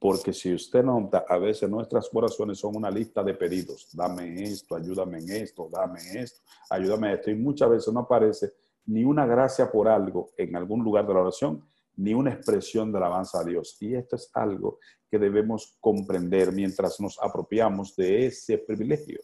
Porque 0.00 0.32
si 0.32 0.54
usted 0.54 0.84
nota, 0.84 1.24
a 1.28 1.38
veces 1.38 1.68
nuestras 1.68 2.08
oraciones 2.12 2.58
son 2.58 2.76
una 2.76 2.90
lista 2.90 3.22
de 3.22 3.34
pedidos. 3.34 3.88
Dame 3.92 4.42
esto, 4.44 4.76
ayúdame 4.76 5.18
en 5.18 5.30
esto, 5.30 5.68
dame 5.70 6.00
esto, 6.14 6.40
ayúdame 6.70 7.08
en 7.08 7.14
esto. 7.14 7.30
Y 7.30 7.34
muchas 7.34 7.70
veces 7.70 7.92
no 7.92 8.00
aparece 8.00 8.52
ni 8.86 9.04
una 9.04 9.26
gracia 9.26 9.70
por 9.70 9.88
algo 9.88 10.30
en 10.36 10.54
algún 10.54 10.84
lugar 10.84 11.06
de 11.06 11.14
la 11.14 11.20
oración, 11.20 11.64
ni 11.98 12.14
una 12.14 12.32
expresión 12.32 12.92
de 12.92 12.98
alabanza 12.98 13.40
a 13.40 13.44
Dios. 13.44 13.76
Y 13.80 13.94
esto 13.94 14.16
es 14.16 14.30
algo 14.32 14.78
que 15.10 15.18
debemos 15.18 15.76
comprender 15.80 16.52
mientras 16.52 17.00
nos 17.00 17.18
apropiamos 17.20 17.94
de 17.96 18.26
ese 18.26 18.58
privilegio. 18.58 19.20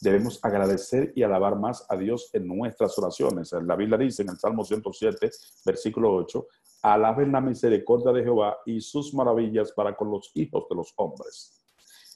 Debemos 0.00 0.42
agradecer 0.42 1.12
y 1.14 1.22
alabar 1.22 1.58
más 1.58 1.84
a 1.88 1.96
Dios 1.96 2.30
en 2.32 2.46
nuestras 2.46 2.98
oraciones. 2.98 3.52
La 3.52 3.76
Biblia 3.76 3.98
dice 3.98 4.22
en 4.22 4.30
el 4.30 4.38
Salmo 4.38 4.64
107, 4.64 5.30
versículo 5.64 6.14
8, 6.14 6.46
alaben 6.82 7.32
la 7.32 7.40
misericordia 7.40 8.12
de 8.12 8.22
Jehová 8.22 8.58
y 8.64 8.80
sus 8.80 9.12
maravillas 9.14 9.72
para 9.72 9.94
con 9.94 10.10
los 10.10 10.30
hijos 10.34 10.66
de 10.68 10.76
los 10.76 10.92
hombres. 10.96 11.62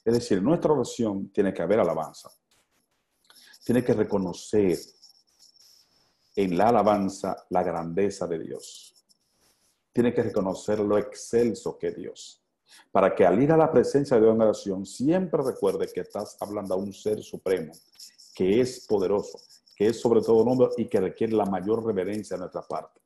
Es 0.03 0.13
decir, 0.13 0.41
nuestra 0.41 0.73
oración 0.73 1.31
tiene 1.31 1.53
que 1.53 1.61
haber 1.61 1.79
alabanza. 1.79 2.29
Tiene 3.63 3.83
que 3.83 3.93
reconocer 3.93 4.79
en 6.35 6.57
la 6.57 6.69
alabanza 6.69 7.45
la 7.49 7.61
grandeza 7.61 8.25
de 8.25 8.39
Dios 8.39 8.98
tiene 9.93 10.13
que 10.13 10.23
reconocer 10.23 10.79
lo 10.79 10.97
excelso 10.97 11.77
que 11.77 11.91
Dios. 11.91 12.43
Para 12.91 13.15
que 13.15 13.25
al 13.25 13.41
ir 13.41 13.51
a 13.51 13.57
la 13.57 13.71
presencia 13.71 14.17
de 14.17 14.23
Dios 14.23 14.67
en 14.67 14.85
siempre 14.85 15.41
recuerde 15.43 15.87
que 15.93 16.01
estás 16.01 16.37
hablando 16.39 16.73
a 16.73 16.77
un 16.77 16.93
ser 16.93 17.21
supremo, 17.21 17.73
que 18.35 18.61
es 18.61 18.85
poderoso, 18.87 19.39
que 19.75 19.87
es 19.87 19.99
sobre 19.99 20.21
todo 20.21 20.45
nombre 20.45 20.69
y 20.77 20.85
que 20.85 20.99
requiere 20.99 21.33
la 21.33 21.45
mayor 21.45 21.85
reverencia 21.85 22.35
de 22.35 22.41
nuestra 22.41 22.61
parte. 22.61 23.01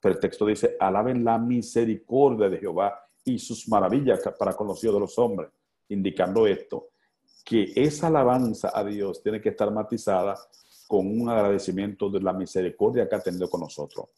Pero 0.00 0.14
el 0.14 0.20
texto 0.20 0.46
dice, 0.46 0.76
alaben 0.78 1.24
la 1.24 1.38
misericordia 1.38 2.48
de 2.48 2.58
Jehová 2.58 2.98
y 3.24 3.38
sus 3.38 3.68
maravillas 3.68 4.20
para 4.38 4.54
con 4.54 4.68
de 4.68 5.00
los 5.00 5.18
hombres, 5.18 5.50
indicando 5.88 6.46
esto, 6.46 6.90
que 7.44 7.72
esa 7.74 8.06
alabanza 8.06 8.70
a 8.72 8.84
Dios 8.84 9.22
tiene 9.22 9.40
que 9.40 9.50
estar 9.50 9.70
matizada 9.70 10.38
con 10.86 11.06
un 11.06 11.28
agradecimiento 11.28 12.08
de 12.08 12.20
la 12.20 12.32
misericordia 12.32 13.08
que 13.08 13.16
ha 13.16 13.20
tenido 13.20 13.50
con 13.50 13.60
nosotros 13.60 14.08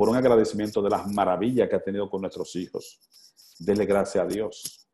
por 0.00 0.08
un 0.08 0.16
agradecimiento 0.16 0.80
de 0.80 0.88
las 0.88 1.06
maravillas 1.08 1.68
que 1.68 1.76
ha 1.76 1.84
tenido 1.84 2.08
con 2.08 2.22
nuestros 2.22 2.56
hijos. 2.56 2.98
Dele 3.58 3.84
gracias 3.84 4.24
a 4.24 4.26
Dios 4.26 4.88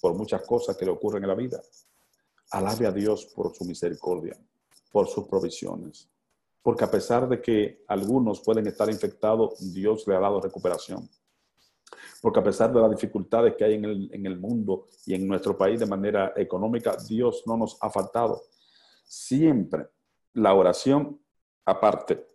por 0.00 0.14
muchas 0.14 0.40
cosas 0.42 0.76
que 0.76 0.84
le 0.84 0.92
ocurren 0.92 1.24
en 1.24 1.30
la 1.30 1.34
vida. 1.34 1.60
Alabe 2.52 2.86
a 2.86 2.92
Dios 2.92 3.26
por 3.34 3.52
su 3.56 3.64
misericordia, 3.64 4.38
por 4.92 5.08
sus 5.08 5.26
provisiones. 5.26 6.08
Porque 6.62 6.84
a 6.84 6.90
pesar 6.92 7.28
de 7.28 7.42
que 7.42 7.82
algunos 7.88 8.40
pueden 8.40 8.68
estar 8.68 8.88
infectados, 8.88 9.74
Dios 9.74 10.06
le 10.06 10.14
ha 10.14 10.20
dado 10.20 10.40
recuperación. 10.40 11.10
Porque 12.22 12.38
a 12.38 12.44
pesar 12.44 12.72
de 12.72 12.80
las 12.80 12.92
dificultades 12.92 13.56
que 13.56 13.64
hay 13.64 13.74
en 13.74 13.84
el, 13.84 14.10
en 14.14 14.26
el 14.26 14.38
mundo 14.38 14.86
y 15.06 15.14
en 15.14 15.26
nuestro 15.26 15.58
país 15.58 15.80
de 15.80 15.86
manera 15.86 16.34
económica, 16.36 16.96
Dios 17.08 17.42
no 17.46 17.56
nos 17.56 17.76
ha 17.80 17.90
faltado. 17.90 18.44
Siempre 19.02 19.88
la 20.34 20.54
oración 20.54 21.20
aparte 21.64 22.33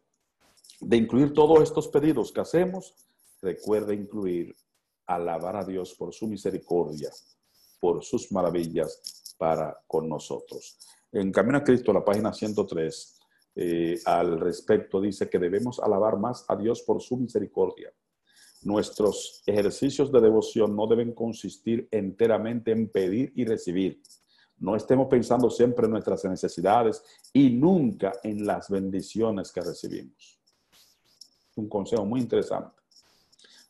de 0.82 0.98
incluir 0.98 1.34
todos 1.34 1.62
estos 1.62 1.88
pedidos 1.88 2.32
que 2.32 2.42
hacemos, 2.42 2.96
recuerde 3.42 3.96
incluir 3.96 4.56
alabar 5.06 5.56
a 5.58 5.66
Dios 5.66 5.94
por 5.96 6.14
su 6.14 6.28
misericordia, 6.28 7.10
por 7.80 8.04
sus 8.04 8.32
maravillas 8.32 9.36
para 9.38 9.82
con 9.88 10.08
nosotros. 10.08 10.78
En 11.12 11.32
Camino 11.32 11.58
a 11.58 11.64
Cristo, 11.64 11.92
la 11.92 12.06
página 12.06 12.32
103, 12.32 13.20
eh, 13.56 14.00
al 14.06 14.40
respecto 14.40 15.02
dice 15.02 15.30
que 15.30 15.40
debemos 15.40 15.80
alabar 15.80 16.18
más 16.18 16.46
a 16.48 16.56
Dios 16.56 16.84
por 16.84 17.02
su 17.02 17.18
misericordia. 17.18 17.92
Nuestros 18.62 19.42
ejercicios 19.46 20.12
de 20.12 20.22
devoción 20.22 20.76
no 20.76 20.86
deben 20.86 21.14
consistir 21.14 21.88
enteramente 21.92 22.72
en 22.72 22.90
pedir 22.90 23.32
y 23.36 23.46
recibir. 23.46 24.02
No 24.58 24.76
estemos 24.76 25.08
pensando 25.08 25.50
siempre 25.50 25.86
en 25.86 25.92
nuestras 25.92 26.26
necesidades 26.26 27.02
y 27.32 27.50
nunca 27.50 28.14
en 28.24 28.46
las 28.46 28.70
bendiciones 28.70 29.52
que 29.52 29.62
recibimos. 29.62 30.39
Un 31.60 31.68
consejo 31.68 32.06
muy 32.06 32.22
interesante. 32.22 32.72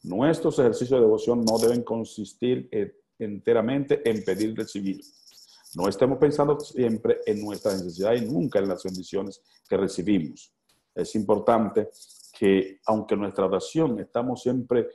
Nuestros 0.04 0.60
ejercicios 0.60 1.00
de 1.00 1.06
devoción 1.06 1.44
no 1.44 1.58
deben 1.58 1.84
consistir 1.84 2.70
enteramente 3.18 4.08
en 4.08 4.24
pedir 4.24 4.56
recibir. 4.56 5.02
No 5.76 5.88
estemos 5.88 6.18
pensando 6.20 6.60
siempre 6.60 7.18
en 7.26 7.42
nuestras 7.42 7.84
necesidades 7.84 8.22
y 8.22 8.26
nunca 8.26 8.60
en 8.60 8.70
las 8.70 8.84
bendiciones 8.84 9.42
que 9.68 9.76
recibimos. 9.76 10.54
Es 10.94 11.16
importante 11.16 11.90
que, 12.38 12.80
aunque 12.86 13.16
nuestra 13.16 13.46
oración 13.46 14.00
estamos 14.00 14.42
siempre 14.42 14.88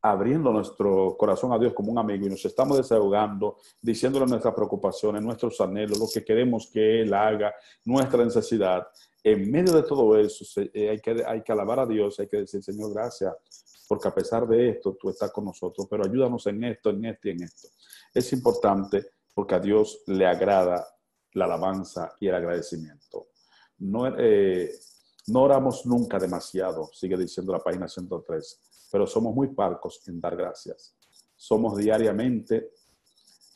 abriendo 0.00 0.50
nuestro 0.50 1.16
corazón 1.18 1.52
a 1.52 1.58
Dios 1.58 1.74
como 1.74 1.92
un 1.92 1.98
amigo 1.98 2.26
y 2.26 2.30
nos 2.30 2.44
estamos 2.44 2.78
desahogando, 2.78 3.58
diciéndole 3.80 4.26
nuestras 4.26 4.54
preocupaciones, 4.54 5.22
nuestros 5.22 5.60
anhelos, 5.60 5.98
lo 5.98 6.06
que 6.12 6.24
queremos 6.24 6.68
que 6.72 7.02
Él 7.02 7.12
haga, 7.12 7.54
nuestra 7.84 8.24
necesidad. 8.24 8.86
En 9.32 9.50
medio 9.50 9.72
de 9.72 9.82
todo 9.82 10.16
eso 10.18 10.44
eh, 10.72 10.90
hay 10.90 10.98
que, 11.00 11.24
hay 11.26 11.42
que 11.42 11.52
alabar 11.52 11.80
a 11.80 11.86
Dios, 11.86 12.18
hay 12.20 12.28
que 12.28 12.38
decir, 12.38 12.62
Señor, 12.62 12.92
gracias, 12.92 13.34
porque 13.88 14.08
a 14.08 14.14
pesar 14.14 14.46
de 14.46 14.70
esto 14.70 14.96
tú 15.00 15.10
estás 15.10 15.30
con 15.32 15.44
nosotros, 15.44 15.86
pero 15.90 16.04
ayúdanos 16.04 16.46
en 16.46 16.64
esto, 16.64 16.90
en 16.90 17.04
esto 17.04 17.28
y 17.28 17.30
en 17.32 17.42
esto. 17.42 17.68
Es 18.14 18.32
importante 18.32 19.06
porque 19.34 19.54
a 19.54 19.60
Dios 19.60 20.02
le 20.06 20.26
agrada 20.26 20.86
la 21.32 21.44
alabanza 21.44 22.14
y 22.20 22.28
el 22.28 22.34
agradecimiento. 22.34 23.28
No, 23.78 24.06
eh, 24.18 24.72
no 25.28 25.42
oramos 25.42 25.86
nunca 25.86 26.18
demasiado, 26.18 26.90
sigue 26.92 27.16
diciendo 27.16 27.52
la 27.52 27.60
página 27.60 27.88
103 27.88 28.68
pero 28.90 29.06
somos 29.06 29.34
muy 29.34 29.48
parcos 29.48 30.00
en 30.08 30.20
dar 30.20 30.36
gracias. 30.36 30.94
Somos 31.36 31.76
diariamente 31.76 32.72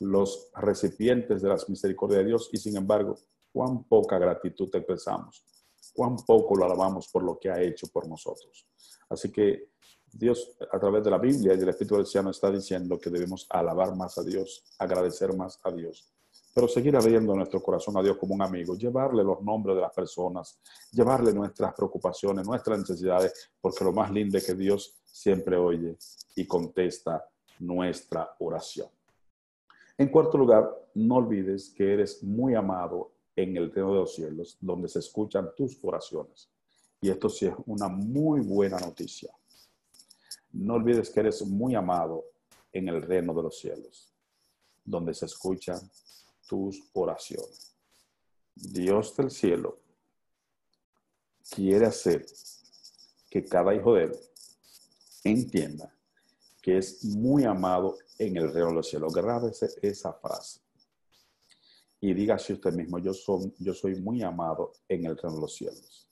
los 0.00 0.50
recipientes 0.54 1.42
de 1.42 1.48
las 1.48 1.68
misericordias 1.68 2.20
de 2.20 2.26
Dios 2.26 2.50
y 2.52 2.58
sin 2.58 2.76
embargo, 2.76 3.18
cuán 3.52 3.84
poca 3.84 4.18
gratitud 4.18 4.68
expresamos, 4.74 5.44
cuán 5.92 6.16
poco 6.16 6.56
lo 6.56 6.64
alabamos 6.64 7.08
por 7.08 7.22
lo 7.22 7.38
que 7.38 7.50
ha 7.50 7.60
hecho 7.60 7.86
por 7.88 8.08
nosotros. 8.08 8.66
Así 9.08 9.30
que 9.30 9.72
Dios, 10.12 10.56
a 10.70 10.78
través 10.78 11.02
de 11.02 11.10
la 11.10 11.18
Biblia 11.18 11.54
y 11.54 11.56
del 11.56 11.70
Espíritu 11.70 11.96
del 11.96 12.30
está 12.30 12.50
diciendo 12.50 12.98
que 12.98 13.10
debemos 13.10 13.46
alabar 13.48 13.94
más 13.96 14.18
a 14.18 14.22
Dios, 14.22 14.64
agradecer 14.78 15.34
más 15.34 15.58
a 15.64 15.70
Dios, 15.70 16.12
pero 16.54 16.68
seguir 16.68 16.94
abriendo 16.96 17.34
nuestro 17.34 17.62
corazón 17.62 17.96
a 17.96 18.02
Dios 18.02 18.18
como 18.18 18.34
un 18.34 18.42
amigo, 18.42 18.76
llevarle 18.76 19.24
los 19.24 19.40
nombres 19.42 19.74
de 19.76 19.82
las 19.82 19.92
personas, 19.92 20.60
llevarle 20.90 21.32
nuestras 21.32 21.72
preocupaciones, 21.74 22.46
nuestras 22.46 22.78
necesidades, 22.78 23.50
porque 23.60 23.84
lo 23.84 23.92
más 23.92 24.10
lindo 24.10 24.36
es 24.36 24.44
que 24.44 24.54
Dios 24.54 25.00
siempre 25.04 25.56
oye 25.56 25.96
y 26.36 26.46
contesta 26.46 27.26
nuestra 27.58 28.34
oración. 28.38 28.88
En 29.96 30.08
cuarto 30.08 30.36
lugar, 30.36 30.70
no 30.94 31.16
olvides 31.16 31.70
que 31.70 31.92
eres 31.92 32.22
muy 32.22 32.54
amado 32.54 33.12
en 33.36 33.56
el 33.56 33.72
reino 33.72 33.92
de 33.92 34.00
los 34.00 34.14
cielos, 34.14 34.56
donde 34.60 34.88
se 34.88 34.98
escuchan 34.98 35.50
tus 35.56 35.78
oraciones. 35.82 36.48
Y 37.00 37.10
esto 37.10 37.28
sí 37.28 37.46
es 37.46 37.54
una 37.66 37.88
muy 37.88 38.40
buena 38.40 38.78
noticia. 38.78 39.32
No 40.52 40.74
olvides 40.74 41.10
que 41.10 41.20
eres 41.20 41.42
muy 41.46 41.74
amado 41.74 42.24
en 42.72 42.88
el 42.88 43.02
reino 43.02 43.34
de 43.34 43.42
los 43.42 43.58
cielos, 43.58 44.12
donde 44.84 45.14
se 45.14 45.26
escuchan 45.26 45.80
tus 46.46 46.82
oraciones. 46.92 47.74
Dios 48.54 49.16
del 49.16 49.30
cielo 49.30 49.78
quiere 51.50 51.86
hacer 51.86 52.26
que 53.30 53.44
cada 53.44 53.74
hijo 53.74 53.94
de 53.94 54.04
él 54.04 54.12
entienda 55.24 55.92
que 56.60 56.78
es 56.78 57.04
muy 57.04 57.44
amado 57.44 57.98
en 58.18 58.36
el 58.36 58.52
reino 58.52 58.68
de 58.68 58.74
los 58.74 58.88
cielos. 58.88 59.12
Grábese 59.12 59.68
esa 59.82 60.12
frase. 60.12 60.61
Y 62.04 62.14
dígase 62.14 62.54
usted 62.54 62.72
mismo, 62.72 62.98
yo 62.98 63.14
soy, 63.14 63.54
yo 63.60 63.72
soy 63.72 63.94
muy 63.94 64.22
amado 64.22 64.72
en 64.88 65.06
el 65.06 65.16
reino 65.16 65.36
de 65.36 65.40
los 65.40 65.54
cielos. 65.54 66.08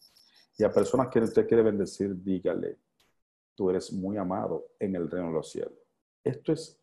Y 0.57 0.62
a 0.62 0.70
personas 0.70 1.09
que 1.09 1.18
usted 1.18 1.48
quiere 1.48 1.64
bendecir, 1.64 2.14
dígale, 2.22 2.79
tú 3.57 3.70
eres 3.70 3.92
muy 3.92 4.16
amado 4.16 4.68
en 4.79 4.94
el 4.94 5.11
reino 5.11 5.26
de 5.26 5.35
los 5.35 5.50
cielos. 5.50 5.74
Esto 6.22 6.53
es 6.53 6.79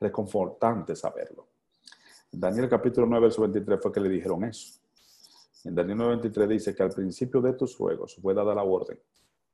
reconfortante 0.00 0.96
saberlo. 0.96 1.46
Daniel 2.30 2.70
capítulo 2.70 3.06
9, 3.06 3.22
verso 3.22 3.42
23 3.42 3.78
fue 3.82 3.92
que 3.92 4.00
le 4.00 4.08
dijeron 4.08 4.44
eso. 4.44 4.80
En 5.64 5.74
Daniel 5.74 5.98
9, 5.98 6.12
23 6.14 6.48
dice 6.48 6.74
que 6.74 6.82
al 6.82 6.90
principio 6.90 7.42
de 7.42 7.52
tus 7.52 7.76
juegos 7.76 8.16
fue 8.16 8.32
dada 8.32 8.54
la 8.54 8.62
orden 8.62 8.98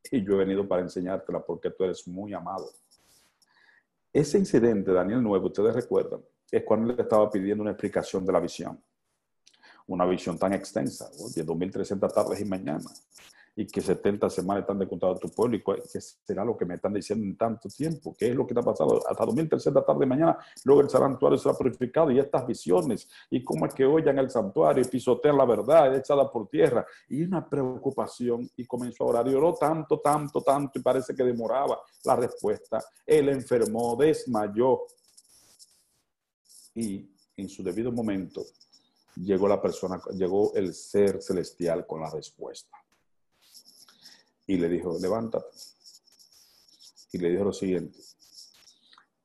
y 0.09 0.25
yo 0.25 0.35
he 0.35 0.39
venido 0.39 0.69
para 0.69 0.83
enseñártela 0.83 1.45
porque 1.45 1.71
tú 1.71 1.83
eres 1.83 2.07
muy 2.07 2.33
amado. 2.33 2.71
Ese 4.13 4.39
incidente, 4.39 4.93
Daniel 4.93 5.21
9, 5.21 5.47
ustedes 5.47 5.75
recuerdan, 5.75 6.23
es 6.51 6.65
cuando 6.65 6.93
él 6.93 7.01
estaba 7.01 7.31
pidiendo 7.31 7.63
una 7.63 7.73
explicación 7.73 8.25
de 8.25 8.33
la 8.33 8.41
visión. 8.41 8.83
Una 9.87 10.05
visión 10.05 10.39
tan 10.39 10.53
extensa, 10.53 11.09
de 11.09 11.47
2.300 11.47 12.13
tardes 12.13 12.41
y 12.41 12.45
mañanas 12.45 13.09
y 13.59 13.67
que 13.67 13.81
70 13.81 14.31
semanas 14.31 14.61
están 14.61 14.79
descontados 14.79 15.19
tu 15.19 15.29
pueblo 15.31 15.57
y 15.57 15.63
qué 15.65 16.01
será 16.01 16.45
lo 16.45 16.57
que 16.57 16.65
me 16.65 16.77
están 16.77 16.95
diciendo 16.95 17.27
en 17.27 17.37
tanto 17.37 17.69
tiempo, 17.69 18.15
qué 18.17 18.29
es 18.29 18.37
lo 18.37 18.47
que 18.47 18.55
está 18.55 18.63
pasando 18.63 19.03
hasta 19.05 19.27
2300 19.27 19.85
tarde 19.85 19.99
de 19.99 20.07
mañana, 20.07 20.39
luego 20.65 20.83
el 20.83 20.89
santuario 20.89 21.37
será 21.37 21.55
purificado 21.57 22.13
y 22.13 22.21
estas 22.21 22.47
visiones 22.47 23.09
y 23.29 23.43
cómo 23.43 23.67
es 23.67 23.75
que 23.75 23.85
oyan 23.85 24.17
el 24.21 24.31
santuario 24.31 24.85
y 24.85 24.87
pisotean 24.87 25.37
la 25.37 25.45
verdad 25.45 25.93
echada 25.97 26.31
por 26.31 26.47
tierra 26.47 26.87
y 27.09 27.25
una 27.25 27.49
preocupación 27.49 28.49
y 28.57 28.65
comenzó 28.65 29.03
a 29.03 29.07
orar 29.09 29.29
y 29.29 29.35
oró 29.35 29.53
tanto, 29.55 29.99
tanto, 29.99 30.41
tanto 30.41 30.79
y 30.79 30.83
parece 30.83 31.13
que 31.13 31.25
demoraba 31.25 31.81
la 32.05 32.15
respuesta. 32.15 32.81
Él 33.05 33.29
enfermó, 33.29 33.97
desmayó 33.97 34.83
y 36.79 37.11
en 37.37 37.49
su 37.49 37.63
debido 37.63 37.91
momento 37.91 38.47
llegó 39.17 39.49
la 39.49 39.61
persona, 39.61 40.01
llegó 40.13 40.55
el 40.55 40.75
ser 40.75 41.21
celestial 41.21 41.87
con 41.87 42.01
la 42.01 42.11
respuesta 42.11 42.77
y 44.47 44.57
le 44.57 44.69
dijo, 44.69 44.97
levántate. 45.01 45.47
Y 47.13 47.19
le 47.19 47.31
dijo 47.31 47.45
lo 47.45 47.53
siguiente, 47.53 47.99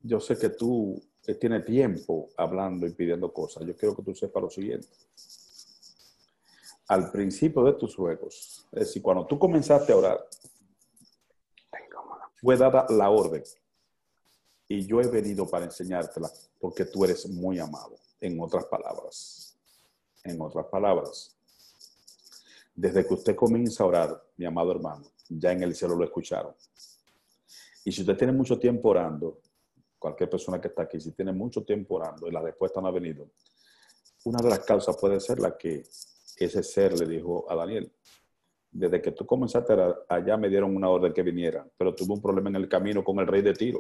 yo 0.02 0.20
sé 0.20 0.38
que 0.38 0.50
tú 0.50 1.02
tienes 1.40 1.66
tiempo 1.66 2.30
hablando 2.38 2.88
y 2.88 2.92
pidiendo 2.92 3.32
cosas, 3.32 3.66
yo 3.66 3.76
quiero 3.76 3.96
que 3.96 4.04
tú 4.04 4.16
sepas 4.16 4.44
lo 4.44 4.50
siguiente. 4.50 4.88
Al 6.88 7.12
principio 7.12 7.64
de 7.64 7.74
tus 7.74 7.96
juegos, 7.96 8.68
es 8.72 8.80
decir, 8.80 9.02
cuando 9.02 9.26
tú 9.26 9.38
comenzaste 9.38 9.94
a 9.94 9.98
orar, 9.98 10.28
fue 12.42 12.58
dada 12.58 12.86
la 12.90 13.10
orden 13.10 13.44
y 14.68 14.86
yo 14.86 15.02
he 15.02 15.08
venido 15.08 15.48
para 15.48 15.66
enseñártela 15.66 16.32
porque 16.60 16.86
tú 16.86 17.04
eres 17.04 17.30
muy 17.30 17.60
amado, 17.60 17.96
en 18.20 18.40
otras 18.40 18.66
palabras. 18.66 19.58
En 20.24 20.40
otras 20.40 20.68
palabras, 20.68 21.36
desde 22.74 23.06
que 23.06 23.14
usted 23.14 23.36
comienza 23.36 23.84
a 23.84 23.88
orar, 23.88 24.24
mi 24.38 24.46
amado 24.46 24.72
hermano, 24.72 25.06
ya 25.30 25.52
en 25.52 25.64
el 25.64 25.76
cielo 25.76 25.96
lo 25.96 26.06
escucharon. 26.06 26.56
Y 27.86 27.92
si 27.92 28.02
usted 28.02 28.18
tiene 28.18 28.34
mucho 28.34 28.58
tiempo 28.58 28.90
orando, 28.90 29.42
cualquier 30.00 30.30
persona 30.30 30.60
que 30.60 30.70
está 30.70 30.84
aquí, 30.84 31.00
si 31.00 31.12
tiene 31.12 31.34
mucho 31.34 31.64
tiempo 31.64 31.96
orando 31.96 32.28
y 32.28 32.32
la 32.32 32.42
respuesta 32.42 32.82
no 32.82 32.88
ha 32.88 32.92
venido, 32.92 33.30
una 34.26 34.42
de 34.42 34.50
las 34.50 34.60
causas 34.60 34.96
puede 34.98 35.20
ser 35.20 35.40
la 35.40 35.58
que 35.58 35.84
ese 36.38 36.64
ser 36.64 36.98
le 36.98 37.06
dijo 37.06 37.46
a 37.52 37.56
Daniel. 37.56 37.92
Desde 38.76 39.02
que 39.02 39.12
tú 39.12 39.26
comenzaste 39.26 39.76
allá 40.10 40.36
me 40.36 40.50
dieron 40.50 40.76
una 40.76 40.90
orden 40.90 41.14
que 41.14 41.22
viniera, 41.22 41.66
pero 41.78 41.94
tuve 41.94 42.14
un 42.14 42.22
problema 42.22 42.50
en 42.50 42.56
el 42.56 42.68
camino 42.68 43.04
con 43.04 43.20
el 43.20 43.28
rey 43.28 43.44
de 43.44 43.54
Tiro. 43.54 43.80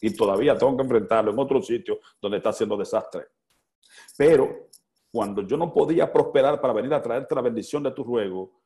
Y 0.00 0.14
todavía 0.14 0.56
tengo 0.56 0.76
que 0.76 0.82
enfrentarlo 0.82 1.32
en 1.32 1.38
otro 1.38 1.62
sitio 1.62 2.00
donde 2.20 2.36
está 2.36 2.50
haciendo 2.50 2.76
desastre. 2.76 3.28
Pero 4.18 4.68
cuando 5.10 5.46
yo 5.46 5.56
no 5.56 5.72
podía 5.72 6.12
prosperar 6.12 6.60
para 6.60 6.74
venir 6.74 6.92
a 6.92 7.00
traerte 7.00 7.34
la 7.34 7.40
bendición 7.40 7.82
de 7.82 7.92
tu 7.92 8.04
ruego, 8.04 8.60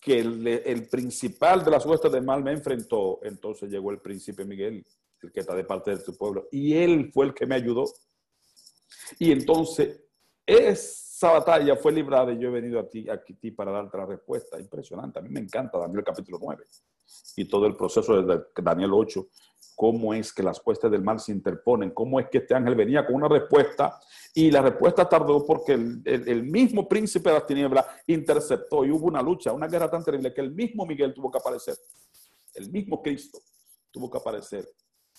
que 0.00 0.20
el, 0.20 0.88
principal 0.88 1.64
de 1.64 1.70
las 1.70 1.84
huestes 1.84 2.12
de 2.12 2.20
mal 2.20 2.42
me 2.42 2.52
enfrentó, 2.52 3.20
entonces 3.22 3.70
llegó 3.70 3.90
el 3.90 4.00
príncipe 4.00 4.44
Miguel, 4.44 4.86
el 5.20 5.32
que 5.32 5.40
está 5.40 5.54
de 5.54 5.64
parte 5.64 5.90
de 5.90 6.02
tu 6.02 6.16
pueblo, 6.16 6.48
y 6.50 6.74
él 6.74 7.10
fue 7.12 7.26
el 7.26 7.34
que 7.34 7.46
me 7.46 7.56
ayudó. 7.56 7.84
Y 9.18 9.32
entonces 9.32 10.00
esa 11.20 11.32
batalla 11.32 11.76
fue 11.76 11.92
librada 11.92 12.32
y 12.32 12.38
yo 12.38 12.48
he 12.48 12.50
venido 12.50 12.80
a 12.80 12.88
ti, 12.88 13.50
para 13.50 13.70
darte 13.70 13.98
la 13.98 14.06
respuesta. 14.06 14.58
Impresionante, 14.58 15.18
a 15.18 15.22
mí 15.22 15.28
me 15.28 15.40
encanta 15.40 15.76
Daniel 15.76 16.02
capítulo 16.02 16.38
9 16.40 16.64
y 17.36 17.44
todo 17.44 17.66
el 17.66 17.76
proceso 17.76 18.22
de 18.22 18.42
Daniel 18.62 18.92
8 18.94 19.28
cómo 19.76 20.14
es 20.14 20.32
que 20.32 20.42
las 20.42 20.60
puestas 20.60 20.90
del 20.90 21.02
mal 21.02 21.20
se 21.20 21.32
interponen, 21.32 21.90
cómo 21.90 22.20
es 22.20 22.30
que 22.30 22.38
este 22.38 22.54
ángel 22.54 22.74
venía 22.74 23.04
con 23.04 23.16
una 23.16 23.28
respuesta 23.28 24.00
y 24.32 24.50
la 24.50 24.62
respuesta 24.62 25.06
tardó 25.06 25.44
porque 25.44 25.74
el, 25.74 26.42
mismo 26.44 26.88
príncipe 26.88 27.28
de 27.28 27.34
las 27.34 27.46
tinieblas 27.46 27.84
interceptó 28.06 28.86
y 28.86 28.90
hubo 28.90 29.06
una 29.06 29.20
lucha, 29.20 29.52
una 29.52 29.68
guerra 29.68 29.90
tan 29.90 30.02
terrible 30.02 30.32
que 30.32 30.40
el 30.40 30.52
mismo 30.52 30.86
Miguel 30.86 31.12
tuvo 31.12 31.30
que 31.30 31.38
aparecer, 31.38 31.76
el 32.54 32.70
mismo 32.70 33.02
Cristo 33.02 33.40
tuvo 33.90 34.10
que 34.10 34.16
aparecer 34.16 34.66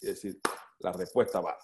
y 0.02 0.08
decir, 0.08 0.40
la 0.80 0.94
respuesta 0.94 1.42
va. 1.42 1.56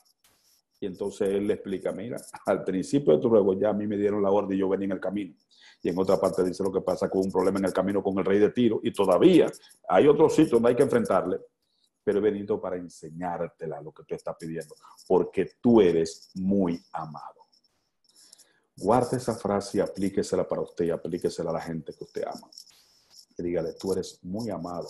Y 0.80 0.86
entonces 0.86 1.30
él 1.30 1.48
le 1.48 1.56
explica, 1.56 1.92
mira, 1.92 2.18
al 2.46 2.64
principio 2.64 3.16
de 3.16 3.22
tu 3.22 3.30
ruego 3.30 3.54
ya 3.54 3.70
a 3.70 3.74
mí 3.74 3.88
me 3.88 3.98
dieron 3.98 4.22
la 4.22 4.30
orden 4.30 4.56
y 4.56 4.60
yo 4.60 4.70
venía 4.70 4.86
en 4.86 4.92
el 4.92 5.00
camino. 5.00 5.34
Y 5.82 5.90
en 5.90 5.98
otra 5.98 6.20
parte 6.20 6.44
dice 6.44 6.64
lo 6.64 6.72
que 6.72 6.82
pasa 6.82 7.10
con 7.10 7.22
un 7.22 7.32
problema 7.32 7.60
en 7.60 7.66
el 7.66 7.74
camino 7.74 8.04
con 8.04 8.18
el 8.20 8.26
rey 8.26 8.40
de 8.40 8.52
Tiro. 8.52 8.80
Y 8.84 8.92
todavía 8.92 9.52
hay 9.88 10.08
otro 10.08 10.30
sitio 10.30 10.54
donde 10.54 10.70
hay 10.70 10.76
que 10.76 10.84
enfrentarle 10.84 11.40
pero 12.08 12.20
he 12.20 12.22
venido 12.22 12.62
para 12.62 12.78
enseñártela 12.78 13.82
lo 13.82 13.92
que 13.92 14.06
tú 14.06 14.16
estás 14.16 14.38
pidiendo, 14.40 14.74
porque 15.06 15.58
tú 15.60 15.82
eres 15.82 16.30
muy 16.36 16.82
amado. 16.94 17.50
Guarde 18.78 19.18
esa 19.18 19.36
frase 19.36 19.80
y 19.80 19.82
aplíquesela 19.82 20.48
para 20.48 20.62
usted 20.62 20.86
y 20.86 20.90
aplíquesela 20.90 21.50
a 21.50 21.54
la 21.56 21.60
gente 21.60 21.94
que 21.94 22.06
usted 22.06 22.24
ama. 22.26 22.50
Dígale, 23.38 23.74
tú 23.74 23.92
eres 23.92 24.24
muy 24.24 24.50
amado 24.50 24.88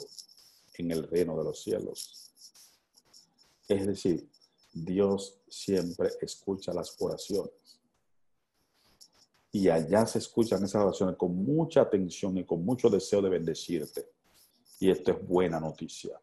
en 0.76 0.92
el 0.92 1.08
reino 1.08 1.36
de 1.36 1.44
los 1.44 1.64
cielos. 1.64 2.32
Es 3.68 3.88
decir, 3.88 4.30
Dios 4.84 5.40
siempre 5.48 6.10
escucha 6.22 6.74
las 6.74 6.96
oraciones. 7.00 7.80
Y 9.52 9.70
allá 9.70 10.06
se 10.06 10.20
escuchan 10.20 10.64
esas 10.64 10.84
oraciones 10.84 11.16
con 11.16 11.36
mucha 11.36 11.82
atención 11.82 12.38
y 12.38 12.46
con 12.46 12.64
mucho 12.64 12.90
deseo 12.90 13.22
de 13.22 13.30
bendecirte. 13.30 14.10
Y 14.80 14.90
esto 14.92 15.12
es 15.12 15.28
buena 15.28 15.60
noticia. 15.60 16.20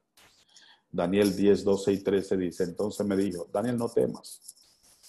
Daniel 0.90 1.34
10, 1.34 1.64
12 1.64 1.92
y 1.92 1.98
13 2.04 2.36
dice, 2.36 2.64
entonces 2.64 3.04
me 3.04 3.16
dijo, 3.16 3.48
Daniel, 3.52 3.76
no 3.76 3.88
temas, 3.88 4.54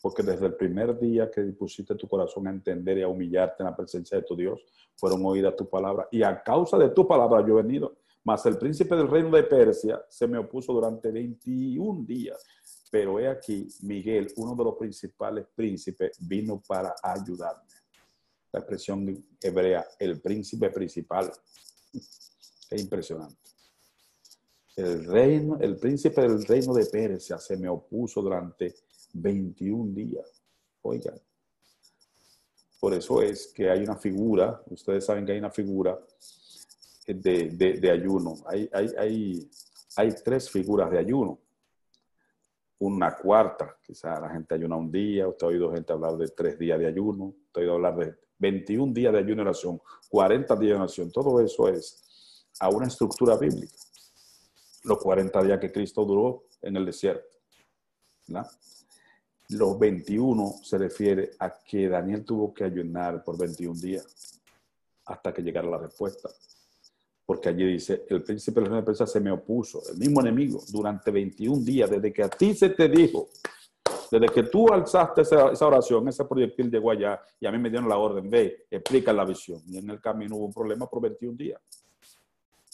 porque 0.02 0.24
desde 0.24 0.48
el 0.48 0.56
primer 0.56 1.00
día 1.00 1.30
que 1.30 1.42
dispusiste 1.42 1.94
tu 1.94 2.08
corazón 2.08 2.48
a 2.48 2.50
entender 2.50 2.98
y 2.98 3.04
a 3.04 3.08
humillarte 3.08 3.62
en 3.62 3.70
la 3.70 3.76
presencia 3.76 4.18
de 4.18 4.24
tu 4.24 4.36
Dios, 4.36 4.60
fueron 4.96 5.24
oídas 5.24 5.56
tu 5.56 5.70
palabra. 5.70 6.08
Y 6.12 6.24
a 6.24 6.42
causa 6.42 6.80
de 6.80 6.90
tu 6.90 7.08
palabra 7.08 7.46
yo 7.46 7.60
he 7.60 7.62
venido. 7.62 7.96
Mas 8.24 8.44
el 8.48 8.58
príncipe 8.58 8.96
del 8.96 9.08
reino 9.08 9.30
de 9.30 9.44
Persia 9.44 10.04
se 10.10 10.28
me 10.28 10.40
opuso 10.40 10.74
durante 10.74 11.12
21 11.12 12.04
días. 12.06 12.44
Pero 12.96 13.20
he 13.20 13.28
aquí, 13.28 13.68
Miguel, 13.82 14.32
uno 14.38 14.56
de 14.56 14.64
los 14.64 14.78
principales 14.78 15.46
príncipes, 15.54 16.18
vino 16.18 16.64
para 16.66 16.96
ayudarme. 17.04 17.74
La 18.54 18.62
expresión 18.62 19.22
hebrea, 19.42 19.86
el 20.00 20.22
príncipe 20.22 20.70
principal. 20.70 21.30
Qué 21.92 22.78
impresionante. 22.80 23.36
El 24.78 25.04
reino, 25.04 25.58
el 25.60 25.76
príncipe 25.76 26.22
del 26.22 26.46
reino 26.46 26.74
de 26.74 26.86
Persia 26.86 27.38
se 27.38 27.58
me 27.58 27.68
opuso 27.68 28.22
durante 28.22 28.74
21 29.12 29.94
días. 29.94 30.42
Oigan. 30.82 31.20
Por 32.80 32.94
eso 32.94 33.22
es 33.22 33.48
que 33.48 33.70
hay 33.70 33.84
una 33.84 33.98
figura, 33.98 34.64
ustedes 34.68 35.04
saben 35.04 35.26
que 35.26 35.34
hay 35.34 35.40
una 35.40 35.52
figura 35.52 36.00
de, 37.06 37.92
ayuno. 37.92 38.36
Hay, 38.46 38.70
hay, 38.72 39.50
hay 39.98 40.16
tres 40.24 40.50
figuras 40.50 40.90
de 40.90 41.00
ayuno. 41.00 41.42
Una 42.80 43.16
cuarta, 43.16 43.78
quizá 43.82 44.20
la 44.20 44.30
gente 44.30 44.56
ayuna 44.56 44.76
un 44.76 44.92
día, 44.92 45.28
usted 45.28 45.46
ha 45.46 45.50
oído 45.50 45.72
gente 45.72 45.94
hablar 45.94 46.18
de 46.18 46.28
tres 46.28 46.60
días 46.60 46.78
de 46.78 46.88
ayuno, 46.88 47.34
usted 47.48 47.62
ha 47.62 47.64
oído 47.64 47.74
hablar 47.76 47.96
de 47.96 48.16
21 48.38 48.94
días 48.94 49.14
de 49.14 49.20
ayuno 49.20 49.42
y 49.42 49.46
oración, 49.46 49.82
40 50.10 50.56
días 50.58 50.72
de 50.72 50.82
oración, 50.82 51.12
todo 51.12 51.40
eso 51.40 51.70
es 51.70 52.52
a 52.60 52.70
una 52.70 52.88
estructura 52.88 53.38
bíblica. 53.38 53.74
Los 54.84 54.98
40 55.00 55.44
días 55.44 55.60
que 55.60 55.72
Cristo 55.72 56.04
duró 56.06 56.44
en 56.62 56.76
el 56.76 56.86
desierto. 56.86 57.38
Los 59.50 59.80
21 59.80 60.56
se 60.64 60.78
refiere 60.78 61.32
a 61.40 61.54
que 61.64 61.88
Daniel 61.88 62.26
tuvo 62.26 62.54
que 62.54 62.64
ayunar 62.64 63.24
por 63.24 63.38
21 63.38 63.80
días 63.80 64.42
hasta 65.06 65.34
que 65.34 65.42
llegara 65.42 65.70
la 65.70 65.78
respuesta 65.78 66.30
porque 67.26 67.50
allí 67.50 67.66
dice, 67.66 68.06
el 68.10 68.22
príncipe 68.22 68.62
de 68.62 68.70
la 68.70 68.80
empresa 68.80 69.08
se 69.08 69.20
me 69.20 69.32
opuso, 69.32 69.82
el 69.92 69.98
mismo 69.98 70.22
enemigo, 70.22 70.64
durante 70.70 71.10
21 71.10 71.64
días, 71.64 71.90
desde 71.90 72.14
que 72.14 72.24
a 72.24 72.30
ti 72.30 72.54
se 72.54 72.70
te 72.70 72.88
dijo, 72.88 73.30
desde 74.12 74.28
que 74.28 74.44
tú 74.44 74.72
alzaste 74.72 75.22
esa, 75.22 75.66
oración, 75.66 76.08
ese 76.08 76.24
proyectil 76.26 76.70
llegó 76.70 76.92
allá 76.92 77.20
y 77.40 77.48
a 77.48 77.52
mí 77.52 77.58
me 77.58 77.70
dieron 77.70 77.90
la 77.90 77.98
orden, 77.98 78.30
ve, 78.30 78.68
explica 78.70 79.12
la 79.12 79.26
visión. 79.26 79.62
Y 79.68 79.78
en 79.78 79.90
el 79.90 80.00
camino 80.00 80.36
hubo 80.36 80.46
un 80.46 80.54
problema 80.54 80.88
por 80.88 81.02
21 81.02 81.36
días. 81.36 81.62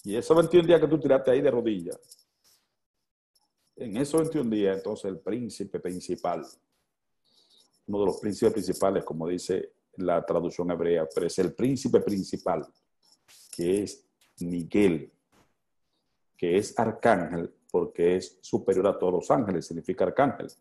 Y 0.04 0.16
esos 0.16 0.36
21 0.36 0.68
días 0.68 0.82
que 0.82 0.88
tú 0.88 1.00
tiraste 1.00 1.32
ahí 1.32 1.42
de 1.42 1.52
rodillas, 1.52 2.00
en 3.78 3.98
esos 3.98 4.22
21 4.22 4.50
días, 4.50 4.78
entonces 4.78 5.06
el 5.06 5.20
príncipe 5.20 5.80
principal, 5.80 6.46
uno 7.88 8.00
de 8.00 8.06
los 8.06 8.20
príncipes 8.20 8.54
principales, 8.54 9.04
como 9.04 9.28
dice 9.28 9.74
la 9.98 10.26
traducción 10.26 10.70
hebrea, 10.72 11.08
pero 11.14 11.28
es 11.28 11.40
el 11.40 11.54
príncipe 11.54 12.02
principal, 12.02 12.66
que 13.52 13.84
es 13.84 14.11
Miguel, 14.42 15.12
que 16.38 16.58
es 16.58 16.78
arcángel 16.78 17.54
porque 17.72 18.18
es 18.18 18.38
superior 18.42 18.88
a 18.88 19.00
todos 19.00 19.14
los 19.14 19.32
ángeles, 19.32 19.66
significa 19.66 20.04
arcángel, 20.04 20.52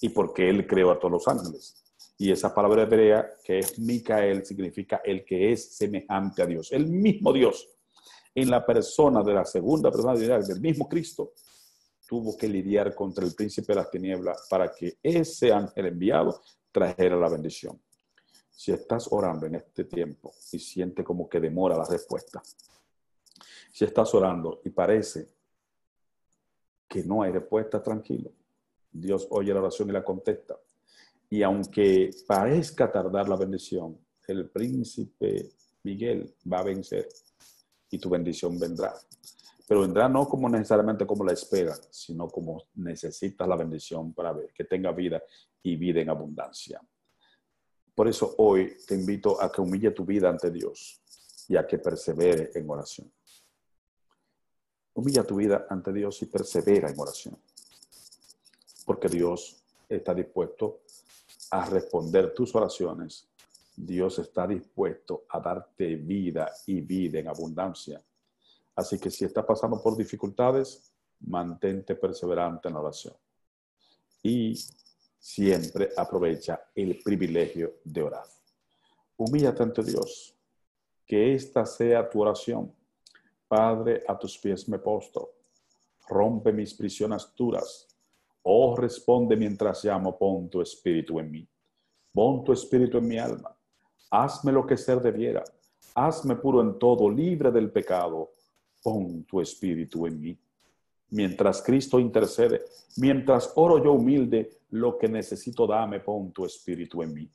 y 0.00 0.08
porque 0.08 0.48
él 0.48 0.66
creó 0.66 0.90
a 0.90 0.98
todos 0.98 1.12
los 1.12 1.28
ángeles. 1.28 1.82
Y 2.18 2.30
esa 2.30 2.54
palabra 2.54 2.82
hebrea 2.82 3.30
que 3.44 3.58
es 3.58 3.78
Micael 3.78 4.44
significa 4.44 5.02
el 5.04 5.24
que 5.24 5.52
es 5.52 5.76
semejante 5.76 6.42
a 6.42 6.46
Dios, 6.46 6.72
el 6.72 6.86
mismo 6.86 7.32
Dios. 7.32 7.68
En 8.34 8.50
la 8.50 8.64
persona 8.64 9.22
de 9.22 9.34
la 9.34 9.44
segunda 9.44 9.90
persona 9.90 10.14
del 10.14 10.60
mismo 10.60 10.88
Cristo, 10.88 11.32
tuvo 12.06 12.36
que 12.36 12.48
lidiar 12.48 12.94
contra 12.94 13.24
el 13.24 13.34
príncipe 13.34 13.72
de 13.72 13.80
las 13.80 13.90
tinieblas 13.90 14.46
para 14.48 14.72
que 14.72 14.98
ese 15.02 15.52
ángel 15.52 15.86
enviado 15.86 16.40
trajera 16.70 17.16
la 17.16 17.28
bendición. 17.28 17.80
Si 18.50 18.72
estás 18.72 19.08
orando 19.10 19.46
en 19.46 19.56
este 19.56 19.84
tiempo 19.84 20.32
y 20.52 20.58
siente 20.58 21.04
como 21.04 21.28
que 21.28 21.40
demora 21.40 21.76
la 21.76 21.84
respuesta, 21.84 22.42
si 23.72 23.84
estás 23.84 24.14
orando 24.14 24.60
y 24.64 24.70
parece 24.70 25.28
que 26.88 27.04
no 27.04 27.22
hay 27.22 27.32
respuesta, 27.32 27.82
tranquilo. 27.82 28.32
Dios 28.90 29.26
oye 29.30 29.52
la 29.52 29.60
oración 29.60 29.90
y 29.90 29.92
la 29.92 30.04
contesta. 30.04 30.56
Y 31.28 31.42
aunque 31.42 32.10
parezca 32.26 32.90
tardar 32.90 33.28
la 33.28 33.36
bendición, 33.36 33.98
el 34.26 34.48
príncipe 34.48 35.50
Miguel 35.82 36.34
va 36.50 36.60
a 36.60 36.64
vencer 36.64 37.08
y 37.90 37.98
tu 37.98 38.08
bendición 38.08 38.58
vendrá. 38.58 38.94
Pero 39.68 39.80
vendrá 39.80 40.08
no 40.08 40.28
como 40.28 40.48
necesariamente 40.48 41.06
como 41.06 41.24
la 41.24 41.32
espera, 41.32 41.74
sino 41.90 42.28
como 42.28 42.64
necesitas 42.74 43.48
la 43.48 43.56
bendición 43.56 44.12
para 44.12 44.32
ver 44.32 44.52
que 44.52 44.64
tenga 44.64 44.92
vida 44.92 45.22
y 45.62 45.76
vida 45.76 46.00
en 46.00 46.10
abundancia. 46.10 46.80
Por 47.94 48.08
eso 48.08 48.34
hoy 48.38 48.76
te 48.86 48.94
invito 48.94 49.40
a 49.40 49.50
que 49.50 49.60
humille 49.60 49.90
tu 49.90 50.04
vida 50.04 50.28
ante 50.28 50.50
Dios 50.50 51.02
y 51.48 51.56
a 51.56 51.66
que 51.66 51.78
persevere 51.78 52.50
en 52.54 52.68
oración. 52.68 53.10
Humilla 54.96 55.24
tu 55.24 55.36
vida 55.36 55.66
ante 55.68 55.92
Dios 55.92 56.22
y 56.22 56.26
persevera 56.26 56.88
en 56.88 56.98
oración. 56.98 57.36
Porque 58.86 59.08
Dios 59.08 59.62
está 59.86 60.14
dispuesto 60.14 60.80
a 61.50 61.66
responder 61.66 62.32
tus 62.32 62.54
oraciones. 62.54 63.28
Dios 63.76 64.18
está 64.18 64.46
dispuesto 64.46 65.26
a 65.28 65.38
darte 65.38 65.96
vida 65.96 66.50
y 66.64 66.80
vida 66.80 67.18
en 67.18 67.28
abundancia. 67.28 68.02
Así 68.74 68.98
que 68.98 69.10
si 69.10 69.26
estás 69.26 69.44
pasando 69.44 69.82
por 69.82 69.98
dificultades, 69.98 70.90
mantente 71.20 71.94
perseverante 71.94 72.68
en 72.68 72.74
la 72.74 72.80
oración. 72.80 73.14
Y 74.22 74.58
siempre 75.18 75.90
aprovecha 75.94 76.70
el 76.74 77.02
privilegio 77.02 77.80
de 77.84 78.02
orar. 78.02 78.26
Humíllate 79.18 79.62
ante 79.62 79.82
Dios. 79.82 80.34
Que 81.06 81.34
esta 81.34 81.66
sea 81.66 82.08
tu 82.08 82.22
oración 82.22 82.72
Padre, 83.48 84.02
a 84.06 84.18
tus 84.18 84.38
pies 84.38 84.68
me 84.68 84.78
postro. 84.78 85.30
Rompe 86.08 86.52
mis 86.52 86.74
prisiones 86.74 87.32
duras. 87.36 87.86
Oh, 88.42 88.76
responde 88.76 89.36
mientras 89.36 89.84
llamo, 89.84 90.16
pon 90.16 90.48
tu 90.48 90.60
espíritu 90.60 91.18
en 91.18 91.30
mí. 91.30 91.48
Pon 92.12 92.44
tu 92.44 92.52
espíritu 92.52 92.98
en 92.98 93.08
mi 93.08 93.18
alma. 93.18 93.56
Hazme 94.10 94.52
lo 94.52 94.66
que 94.66 94.76
ser 94.76 95.00
debiera. 95.00 95.44
Hazme 95.94 96.36
puro 96.36 96.60
en 96.60 96.78
todo, 96.78 97.10
libre 97.10 97.50
del 97.50 97.70
pecado. 97.70 98.32
Pon 98.82 99.24
tu 99.24 99.40
espíritu 99.40 100.06
en 100.06 100.20
mí. 100.20 100.38
Mientras 101.10 101.62
Cristo 101.62 102.00
intercede, 102.00 102.64
mientras 102.96 103.52
oro 103.54 103.82
yo 103.82 103.92
humilde, 103.92 104.60
lo 104.70 104.98
que 104.98 105.08
necesito 105.08 105.66
dame, 105.66 106.00
pon 106.00 106.32
tu 106.32 106.44
espíritu 106.44 107.02
en 107.02 107.14
mí. 107.14 107.30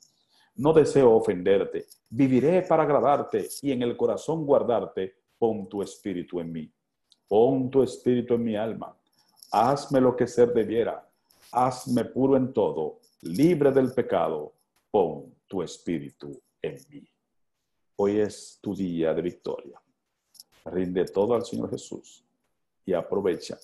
No 0.56 0.74
deseo 0.74 1.12
ofenderte, 1.12 1.86
viviré 2.10 2.62
para 2.62 2.82
agradarte 2.82 3.48
y 3.62 3.72
en 3.72 3.82
el 3.82 3.96
corazón 3.96 4.44
guardarte 4.44 5.21
pon 5.42 5.68
tu 5.68 5.82
espíritu 5.82 6.38
en 6.38 6.52
mí, 6.52 6.72
pon 7.26 7.68
tu 7.68 7.82
espíritu 7.82 8.34
en 8.34 8.44
mi 8.44 8.54
alma, 8.54 8.96
hazme 9.50 10.00
lo 10.00 10.14
que 10.14 10.28
ser 10.28 10.52
debiera, 10.52 11.04
hazme 11.50 12.04
puro 12.04 12.36
en 12.36 12.52
todo, 12.52 13.00
libre 13.22 13.72
del 13.72 13.92
pecado, 13.92 14.54
pon 14.88 15.34
tu 15.48 15.60
espíritu 15.60 16.40
en 16.62 16.76
mí. 16.90 17.02
Hoy 17.96 18.20
es 18.20 18.60
tu 18.62 18.72
día 18.72 19.12
de 19.14 19.20
victoria. 19.20 19.82
Rinde 20.66 21.06
todo 21.06 21.34
al 21.34 21.44
Señor 21.44 21.70
Jesús 21.70 22.24
y 22.86 22.92
aprovecha 22.92 23.58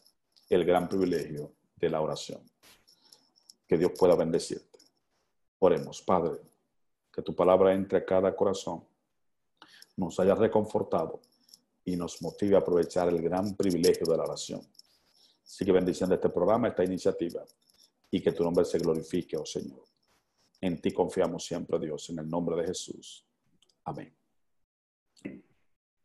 el 0.49 0.65
gran 0.65 0.89
privilegio 0.89 1.53
de 1.77 1.91
la 1.91 2.01
oración. 2.01 2.41
Que 3.69 3.79
Dios 3.79 3.93
pueda 3.97 4.17
bendecirte. 4.17 4.81
Oremos, 5.61 6.03
Padre, 6.03 6.41
que 7.13 7.23
tu 7.23 7.37
palabra 7.37 7.73
entre 7.73 7.99
a 7.99 8.05
cada 8.05 8.35
corazón, 8.35 8.85
nos 9.97 10.19
haya 10.19 10.35
reconfortado 10.35 11.21
y 11.93 11.97
nos 11.97 12.21
motive 12.21 12.57
a 12.57 12.59
aprovechar 12.59 13.09
el 13.09 13.23
gran 13.23 13.57
privilegio 13.57 14.07
de 14.07 14.17
la 14.17 14.25
oración. 14.25 14.61
Sigue 15.43 15.73
bendiciendo 15.73 16.15
este 16.15 16.29
programa, 16.29 16.69
esta 16.69 16.85
iniciativa, 16.85 17.43
y 18.11 18.21
que 18.21 18.33
tu 18.33 18.45
nombre 18.45 18.65
se 18.65 18.79
glorifique, 18.79 19.37
oh 19.37 19.47
Señor. 19.47 19.85
En 20.61 20.81
ti 20.81 20.93
confiamos 20.93 21.45
siempre, 21.45 21.79
Dios, 21.79 22.11
en 22.11 22.19
el 22.19 22.29
nombre 22.29 22.57
de 22.57 22.67
Jesús. 22.67 23.25
Amén. 23.85 24.18